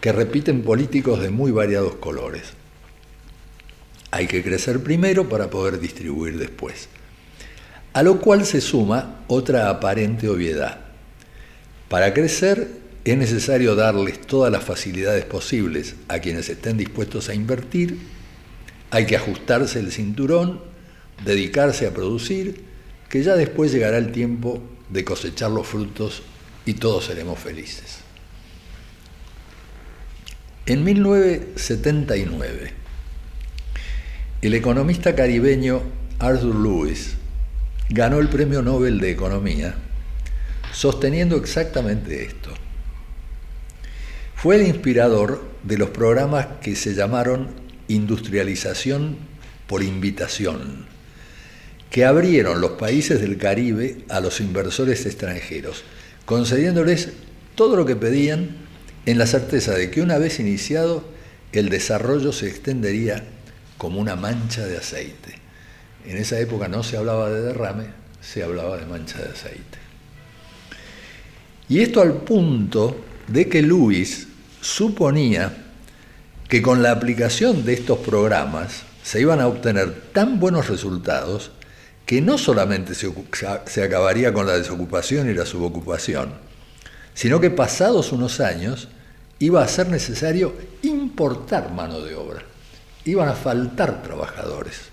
que 0.01 0.13
repiten 0.13 0.63
políticos 0.63 1.21
de 1.21 1.31
muy 1.31 1.53
variados 1.53 1.95
colores. 1.97 2.55
Hay 4.13 4.29
que 4.29 4.45
crecer 4.45 4.81
primero 4.85 5.29
para 5.29 5.51
poder 5.51 5.81
distribuir 5.81 6.39
después. 6.39 6.89
A 7.95 8.05
lo 8.05 8.21
cual 8.21 8.47
se 8.47 8.61
suma 8.61 9.25
otra 9.27 9.69
aparente 9.69 10.29
obviedad. 10.29 10.79
Para 11.89 12.15
crecer 12.15 12.69
es 13.05 13.17
necesario 13.17 13.75
darles 13.75 14.21
todas 14.21 14.53
las 14.53 14.63
facilidades 14.63 15.25
posibles 15.25 15.97
a 16.09 16.21
quienes 16.21 16.49
estén 16.49 16.77
dispuestos 16.77 17.29
a 17.29 17.35
invertir, 17.35 17.99
hay 18.91 19.07
que 19.07 19.17
ajustarse 19.17 19.81
el 19.81 19.91
cinturón, 19.91 20.61
dedicarse 21.25 21.87
a 21.87 21.95
producir, 21.95 22.65
que 23.09 23.23
ya 23.23 23.35
después 23.35 23.73
llegará 23.73 23.97
el 23.97 24.13
tiempo 24.13 24.63
de 24.91 25.05
cosechar 25.05 25.51
los 25.51 25.67
frutos 25.67 26.23
y 26.67 26.75
todos 26.75 27.07
seremos 27.07 27.39
felices. 27.39 28.01
En 30.67 30.85
1979, 30.85 32.82
el 34.43 34.55
economista 34.55 35.15
caribeño 35.15 35.83
Arthur 36.19 36.57
Lewis 36.57 37.15
ganó 37.91 38.19
el 38.19 38.29
Premio 38.29 38.61
Nobel 38.61 38.99
de 38.99 39.13
Economía 39.13 39.77
sosteniendo 40.73 41.37
exactamente 41.37 42.25
esto. 42.25 42.51
Fue 44.35 44.57
el 44.57 44.67
inspirador 44.67 45.45
de 45.63 45.79
los 45.79 45.91
programas 45.91 46.47
que 46.61 46.75
se 46.75 46.95
llamaron 46.95 47.51
industrialización 47.87 49.17
por 49.69 49.85
invitación, 49.85 50.87
que 51.89 52.05
abrieron 52.05 52.61
los 52.61 52.73
países 52.73 53.21
del 53.21 53.39
Caribe 53.39 53.99
a 54.09 54.19
los 54.19 54.41
inversores 54.41 55.07
extranjeros 55.07 55.85
concediéndoles 56.25 57.11
todo 57.55 57.77
lo 57.77 57.87
que 57.87 57.95
pedían 57.95 58.57
en 59.07 59.19
la 59.19 59.27
certeza 59.29 59.73
de 59.75 59.93
que 59.93 60.03
una 60.03 60.19
vez 60.19 60.41
iniciado 60.41 61.05
el 61.53 61.69
desarrollo 61.69 62.33
se 62.33 62.49
extendería 62.49 63.23
como 63.83 63.99
una 63.99 64.15
mancha 64.15 64.65
de 64.65 64.77
aceite. 64.77 65.35
En 66.07 66.17
esa 66.17 66.39
época 66.39 66.69
no 66.69 66.85
se 66.85 66.97
hablaba 66.97 67.29
de 67.31 67.43
derrame, 67.43 67.87
se 68.21 68.45
hablaba 68.45 68.77
de 68.77 68.87
mancha 68.87 69.19
de 69.19 69.31
aceite. 69.31 69.79
Y 71.69 71.81
esto 71.81 72.01
al 72.01 72.13
punto 72.13 72.97
de 73.27 73.49
que 73.49 73.61
Luis 73.61 74.29
suponía 74.61 75.65
que 76.49 76.63
con 76.63 76.81
la 76.81 76.93
aplicación 76.93 77.65
de 77.65 77.73
estos 77.73 77.99
programas 77.99 78.85
se 79.03 79.21
iban 79.21 79.41
a 79.41 79.49
obtener 79.49 80.13
tan 80.13 80.39
buenos 80.39 80.69
resultados 80.69 81.51
que 82.07 82.21
no 82.21 82.39
solamente 82.39 82.95
se, 82.95 83.83
acabaría 83.83 84.33
con 84.33 84.47
la 84.47 84.59
desocupación 84.59 85.29
y 85.29 85.35
la 85.35 85.45
subocupación, 85.45 86.35
sino 87.15 87.41
que 87.41 87.51
pasados 87.51 88.13
unos 88.13 88.39
años 88.39 88.87
iba 89.41 89.61
a 89.61 89.67
ser 89.67 89.89
necesario 89.89 90.55
importar 90.83 91.73
mano 91.73 92.01
de 92.01 92.15
obra, 92.15 92.32
iban 93.05 93.29
a 93.29 93.35
faltar 93.35 94.03
trabajadores. 94.03 94.93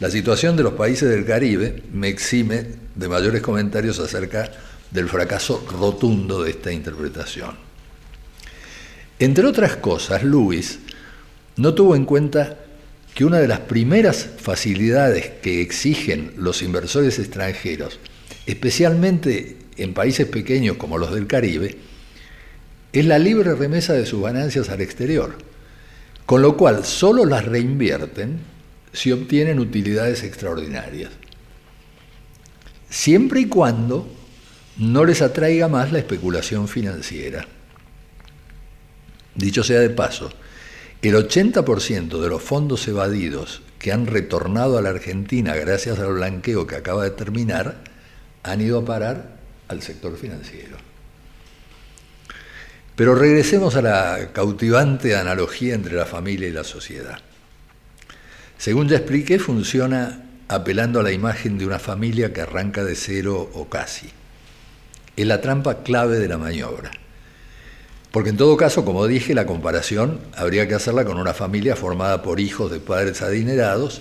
La 0.00 0.10
situación 0.10 0.56
de 0.56 0.62
los 0.62 0.74
países 0.74 1.08
del 1.08 1.24
Caribe 1.24 1.82
me 1.92 2.08
exime 2.08 2.66
de 2.94 3.08
mayores 3.08 3.40
comentarios 3.40 3.98
acerca 3.98 4.50
del 4.90 5.08
fracaso 5.08 5.66
rotundo 5.70 6.42
de 6.42 6.50
esta 6.50 6.70
interpretación. 6.70 7.56
Entre 9.18 9.46
otras 9.46 9.76
cosas, 9.76 10.22
Luis 10.22 10.80
no 11.56 11.72
tuvo 11.74 11.96
en 11.96 12.04
cuenta 12.04 12.58
que 13.14 13.24
una 13.24 13.38
de 13.38 13.48
las 13.48 13.60
primeras 13.60 14.28
facilidades 14.38 15.30
que 15.42 15.62
exigen 15.62 16.34
los 16.36 16.60
inversores 16.60 17.18
extranjeros, 17.18 17.98
especialmente 18.44 19.56
en 19.78 19.94
países 19.94 20.26
pequeños 20.26 20.76
como 20.76 20.98
los 20.98 21.14
del 21.14 21.26
Caribe, 21.26 21.78
es 22.92 23.06
la 23.06 23.18
libre 23.18 23.54
remesa 23.54 23.94
de 23.94 24.04
sus 24.04 24.22
ganancias 24.22 24.68
al 24.68 24.82
exterior, 24.82 25.38
con 26.26 26.42
lo 26.42 26.56
cual 26.56 26.84
solo 26.84 27.24
las 27.24 27.44
reinvierten 27.44 28.40
si 28.92 29.12
obtienen 29.12 29.60
utilidades 29.60 30.24
extraordinarias, 30.24 31.12
siempre 32.90 33.40
y 33.40 33.46
cuando 33.46 34.08
no 34.78 35.04
les 35.04 35.22
atraiga 35.22 35.68
más 35.68 35.92
la 35.92 35.98
especulación 35.98 36.68
financiera. 36.68 37.46
Dicho 39.34 39.62
sea 39.62 39.80
de 39.80 39.90
paso, 39.90 40.30
el 41.02 41.14
80% 41.14 42.20
de 42.20 42.28
los 42.28 42.42
fondos 42.42 42.88
evadidos 42.88 43.62
que 43.78 43.92
han 43.92 44.06
retornado 44.06 44.78
a 44.78 44.82
la 44.82 44.90
Argentina 44.90 45.54
gracias 45.54 45.98
al 45.98 46.14
blanqueo 46.14 46.66
que 46.66 46.76
acaba 46.76 47.04
de 47.04 47.10
terminar 47.10 47.84
han 48.42 48.60
ido 48.60 48.80
a 48.80 48.84
parar 48.84 49.36
al 49.68 49.82
sector 49.82 50.16
financiero. 50.16 50.75
Pero 52.96 53.14
regresemos 53.14 53.76
a 53.76 53.82
la 53.82 54.30
cautivante 54.32 55.16
analogía 55.16 55.74
entre 55.74 55.94
la 55.94 56.06
familia 56.06 56.48
y 56.48 56.52
la 56.52 56.64
sociedad. 56.64 57.18
Según 58.56 58.88
ya 58.88 58.96
expliqué, 58.96 59.38
funciona 59.38 60.24
apelando 60.48 61.00
a 61.00 61.02
la 61.02 61.12
imagen 61.12 61.58
de 61.58 61.66
una 61.66 61.78
familia 61.78 62.32
que 62.32 62.40
arranca 62.40 62.84
de 62.84 62.94
cero 62.94 63.50
o 63.52 63.68
casi. 63.68 64.08
Es 65.14 65.26
la 65.26 65.42
trampa 65.42 65.82
clave 65.82 66.18
de 66.18 66.28
la 66.28 66.38
maniobra. 66.38 66.90
Porque 68.12 68.30
en 68.30 68.38
todo 68.38 68.56
caso, 68.56 68.86
como 68.86 69.06
dije, 69.06 69.34
la 69.34 69.44
comparación 69.44 70.20
habría 70.34 70.66
que 70.66 70.74
hacerla 70.74 71.04
con 71.04 71.18
una 71.18 71.34
familia 71.34 71.76
formada 71.76 72.22
por 72.22 72.40
hijos 72.40 72.70
de 72.70 72.80
padres 72.80 73.20
adinerados, 73.20 74.00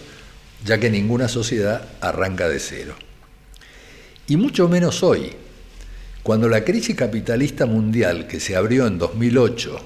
ya 0.63 0.79
que 0.79 0.89
ninguna 0.89 1.27
sociedad 1.27 1.85
arranca 1.99 2.47
de 2.47 2.59
cero. 2.59 2.95
Y 4.27 4.37
mucho 4.37 4.69
menos 4.69 5.03
hoy, 5.03 5.35
cuando 6.25 6.49
la 6.49 6.63
crisis 6.65 6.95
capitalista 6.95 7.67
mundial 7.67 8.25
que 8.25 8.39
se 8.39 8.55
abrió 8.55 8.87
en 8.87 8.97
2008 8.97 9.79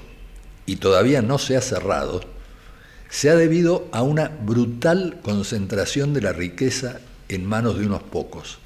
y 0.64 0.76
todavía 0.76 1.20
no 1.20 1.36
se 1.36 1.54
ha 1.54 1.60
cerrado, 1.60 2.22
se 3.10 3.28
ha 3.28 3.36
debido 3.36 3.88
a 3.92 4.00
una 4.00 4.28
brutal 4.28 5.20
concentración 5.20 6.14
de 6.14 6.22
la 6.22 6.32
riqueza 6.32 7.00
en 7.28 7.44
manos 7.44 7.78
de 7.78 7.84
unos 7.84 8.02
pocos, 8.04 8.58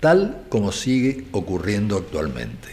tal 0.00 0.44
como 0.48 0.72
sigue 0.72 1.26
ocurriendo 1.32 1.98
actualmente. 1.98 2.68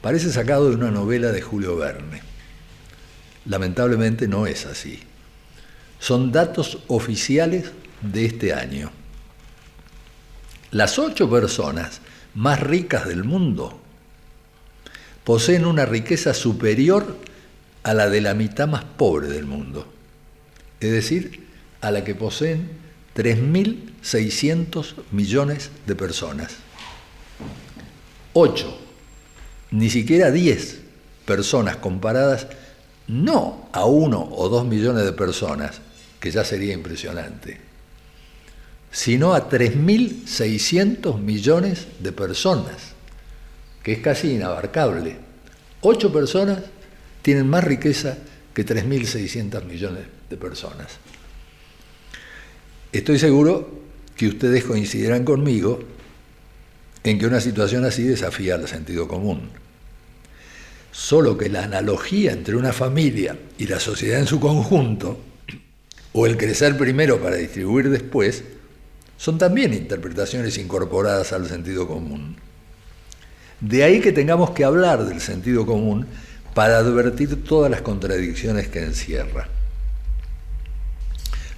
Parece 0.00 0.30
sacado 0.30 0.70
de 0.70 0.76
una 0.76 0.92
novela 0.92 1.32
de 1.32 1.42
Julio 1.42 1.76
Verne. 1.76 2.22
Lamentablemente 3.46 4.28
no 4.28 4.46
es 4.46 4.66
así. 4.66 5.00
Son 5.98 6.30
datos 6.30 6.78
oficiales 6.86 7.72
de 8.00 8.26
este 8.26 8.54
año. 8.54 8.92
Las 10.70 11.00
ocho 11.00 11.28
personas 11.28 12.00
más 12.34 12.60
ricas 12.60 13.06
del 13.06 13.24
mundo. 13.24 13.78
Poseen 15.24 15.66
una 15.66 15.86
riqueza 15.86 16.34
superior 16.34 17.16
a 17.82 17.94
la 17.94 18.08
de 18.08 18.20
la 18.20 18.34
mitad 18.34 18.68
más 18.68 18.84
pobre 18.84 19.28
del 19.28 19.46
mundo, 19.46 19.86
es 20.80 20.90
decir, 20.90 21.46
a 21.80 21.90
la 21.90 22.04
que 22.04 22.14
poseen 22.14 22.70
3.600 23.16 24.94
millones 25.12 25.70
de 25.86 25.94
personas. 25.94 26.56
8, 28.32 28.78
ni 29.72 29.90
siquiera 29.90 30.30
10 30.30 30.80
personas 31.24 31.76
comparadas 31.76 32.46
no 33.08 33.68
a 33.72 33.84
uno 33.86 34.28
o 34.32 34.48
dos 34.48 34.64
millones 34.64 35.04
de 35.04 35.12
personas, 35.12 35.80
que 36.20 36.30
ya 36.30 36.44
sería 36.44 36.74
impresionante, 36.74 37.60
sino 38.90 39.34
a 39.34 39.48
3.600 39.48 41.18
millones 41.18 41.86
de 42.00 42.12
personas, 42.12 42.94
que 43.82 43.92
es 43.92 43.98
casi 44.00 44.32
inabarcable. 44.34 45.16
Ocho 45.80 46.12
personas 46.12 46.58
tienen 47.22 47.48
más 47.48 47.64
riqueza 47.64 48.18
que 48.52 48.66
3.600 48.66 49.64
millones 49.64 50.04
de 50.28 50.36
personas. 50.36 50.98
Estoy 52.92 53.18
seguro 53.18 53.80
que 54.16 54.26
ustedes 54.26 54.64
coincidirán 54.64 55.24
conmigo 55.24 55.80
en 57.04 57.18
que 57.18 57.26
una 57.26 57.40
situación 57.40 57.84
así 57.84 58.02
desafía 58.02 58.56
el 58.56 58.66
sentido 58.68 59.06
común. 59.06 59.48
Solo 60.92 61.38
que 61.38 61.48
la 61.48 61.64
analogía 61.64 62.32
entre 62.32 62.56
una 62.56 62.72
familia 62.72 63.38
y 63.58 63.66
la 63.66 63.78
sociedad 63.78 64.18
en 64.18 64.26
su 64.26 64.40
conjunto, 64.40 65.20
o 66.12 66.26
el 66.26 66.36
crecer 66.36 66.76
primero 66.76 67.22
para 67.22 67.36
distribuir 67.36 67.88
después, 67.88 68.42
son 69.20 69.36
también 69.36 69.74
interpretaciones 69.74 70.56
incorporadas 70.56 71.34
al 71.34 71.46
sentido 71.46 71.86
común. 71.86 72.36
De 73.60 73.84
ahí 73.84 74.00
que 74.00 74.12
tengamos 74.12 74.52
que 74.52 74.64
hablar 74.64 75.04
del 75.04 75.20
sentido 75.20 75.66
común 75.66 76.06
para 76.54 76.78
advertir 76.78 77.44
todas 77.44 77.70
las 77.70 77.82
contradicciones 77.82 78.68
que 78.68 78.82
encierra. 78.82 79.48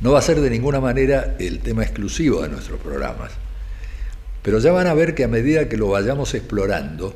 No 0.01 0.11
va 0.11 0.19
a 0.19 0.23
ser 0.23 0.41
de 0.41 0.51
ninguna 0.51 0.81
manera 0.81 1.37
el 1.39 1.61
tema 1.61 1.85
exclusivo 1.85 2.43
de 2.43 2.49
nuestros 2.49 2.81
programas, 2.81 3.31
pero 4.43 4.59
ya 4.59 4.73
van 4.73 4.89
a 4.89 4.95
ver 4.95 5.15
que 5.15 5.23
a 5.23 5.29
medida 5.29 5.69
que 5.69 5.77
lo 5.77 5.87
vayamos 5.87 6.35
explorando, 6.35 7.15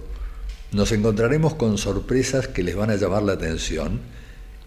nos 0.71 0.93
encontraremos 0.93 1.57
con 1.57 1.77
sorpresas 1.77 2.47
que 2.47 2.63
les 2.63 2.77
van 2.77 2.91
a 2.91 2.97
llamar 2.97 3.25
la 3.25 3.33
atención 3.33 4.01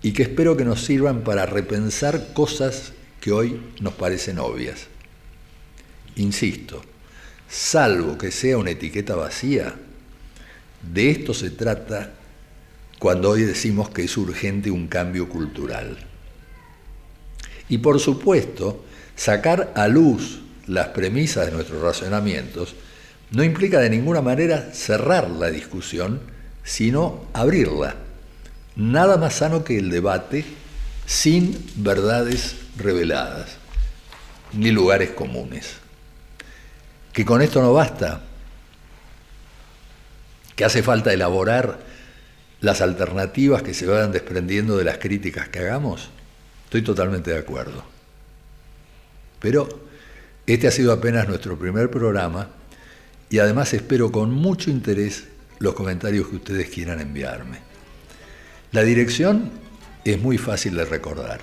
y 0.02 0.12
que 0.12 0.24
espero 0.24 0.58
que 0.58 0.66
nos 0.66 0.84
sirvan 0.84 1.22
para 1.22 1.46
repensar 1.46 2.34
cosas 2.34 2.92
que 3.22 3.32
hoy 3.32 3.62
nos 3.80 3.94
parecen 3.94 4.40
obvias. 4.40 4.90
Insisto, 6.16 6.82
salvo 7.49 8.18
que 8.18 8.32
sea 8.32 8.57
una 8.57 8.72
etiqueta 8.72 9.16
vacía, 9.16 9.76
de 10.82 11.12
esto 11.12 11.34
se 11.34 11.51
trata 11.51 12.14
cuando 12.99 13.30
hoy 13.30 13.43
decimos 13.43 13.89
que 13.89 14.03
es 14.03 14.18
urgente 14.18 14.72
un 14.72 14.88
cambio 14.88 15.30
cultural. 15.30 15.97
Y 17.70 17.78
por 17.78 17.99
supuesto, 17.99 18.84
sacar 19.16 19.74
a 19.76 19.88
luz 19.88 20.41
las 20.68 20.89
premisas 20.89 21.45
de 21.45 21.51
nuestros 21.51 21.82
razonamientos 21.82 22.76
no 23.32 23.43
implica 23.43 23.80
de 23.80 23.89
ninguna 23.89 24.22
manera 24.22 24.72
cerrar 24.74 25.30
la 25.30 25.49
discusión, 25.49 26.20
sino 26.64 27.26
abrirla. 27.34 27.95
Nada 28.76 29.18
más 29.18 29.36
sano 29.36 29.64
que 29.64 29.78
el 29.78 29.89
debate 29.89 30.45
sin 31.05 31.57
verdades 31.76 32.55
reveladas, 32.78 33.57
ni 34.53 34.72
lugares 34.72 35.12
comunes. 35.12 35.76
Que 37.14 37.26
con 37.26 37.41
esto 37.41 37.62
no 37.62 37.74
basta, 37.74 38.22
que 40.55 40.66
hace 40.66 40.84
falta 40.84 41.14
elaborar 41.14 41.80
las 42.62 42.82
alternativas 42.82 43.64
que 43.64 43.74
se 43.74 43.86
vayan 43.86 44.12
desprendiendo 44.12 44.78
de 44.78 44.84
las 44.84 44.97
críticas 44.97 45.49
que 45.49 45.60
hagamos, 45.60 46.10
estoy 46.66 46.82
totalmente 46.82 47.32
de 47.32 47.39
acuerdo. 47.39 47.84
Pero 49.39 49.70
este 50.45 50.68
ha 50.68 50.72
sido 50.72 50.91
apenas 50.91 51.28
nuestro 51.28 51.57
primer 51.57 51.89
programa 51.89 52.49
y 53.30 53.39
además 53.39 53.74
espero 53.74 54.12
con 54.12 54.32
mucho 54.32 54.70
interés 54.70 55.26
los 55.60 55.74
comentarios 55.74 56.28
que 56.28 56.36
ustedes 56.38 56.70
quieran 56.70 56.99
enviarme. 56.99 57.60
La 58.72 58.84
dirección 58.84 59.51
es 60.03 60.20
muy 60.20 60.38
fácil 60.38 60.76
de 60.76 60.86
recordar. 60.86 61.41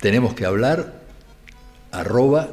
Tenemos 0.00 0.34
que 0.34 0.44
hablar 0.44 1.00
arroba 1.90 2.50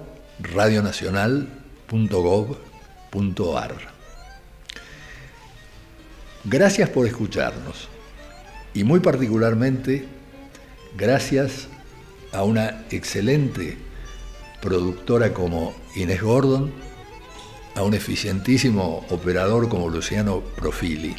Gracias 6.46 6.90
por 6.90 7.06
escucharnos 7.06 7.90
y 8.74 8.84
muy 8.84 9.00
particularmente 9.00 10.06
gracias 10.96 11.68
a 12.32 12.44
una 12.44 12.86
excelente 12.92 13.78
productora 14.62 15.34
como 15.34 15.74
Inés 15.96 16.22
Gordon, 16.22 16.72
a 17.76 17.84
un 17.84 17.94
eficientísimo 17.94 19.06
operador 19.10 19.70
como 19.70 19.90
Luciano 19.90 20.42
Profili 20.56 21.16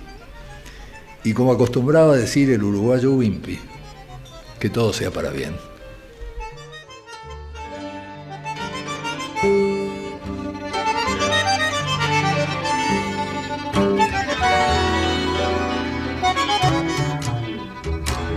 y 1.24 1.32
como 1.32 1.52
acostumbraba 1.52 2.16
decir 2.16 2.50
el 2.50 2.62
uruguayo 2.62 3.12
Wimpy, 3.12 3.58
que 4.58 4.70
todo 4.70 4.92
sea 4.92 5.10
para 5.10 5.30
bien. 5.30 5.69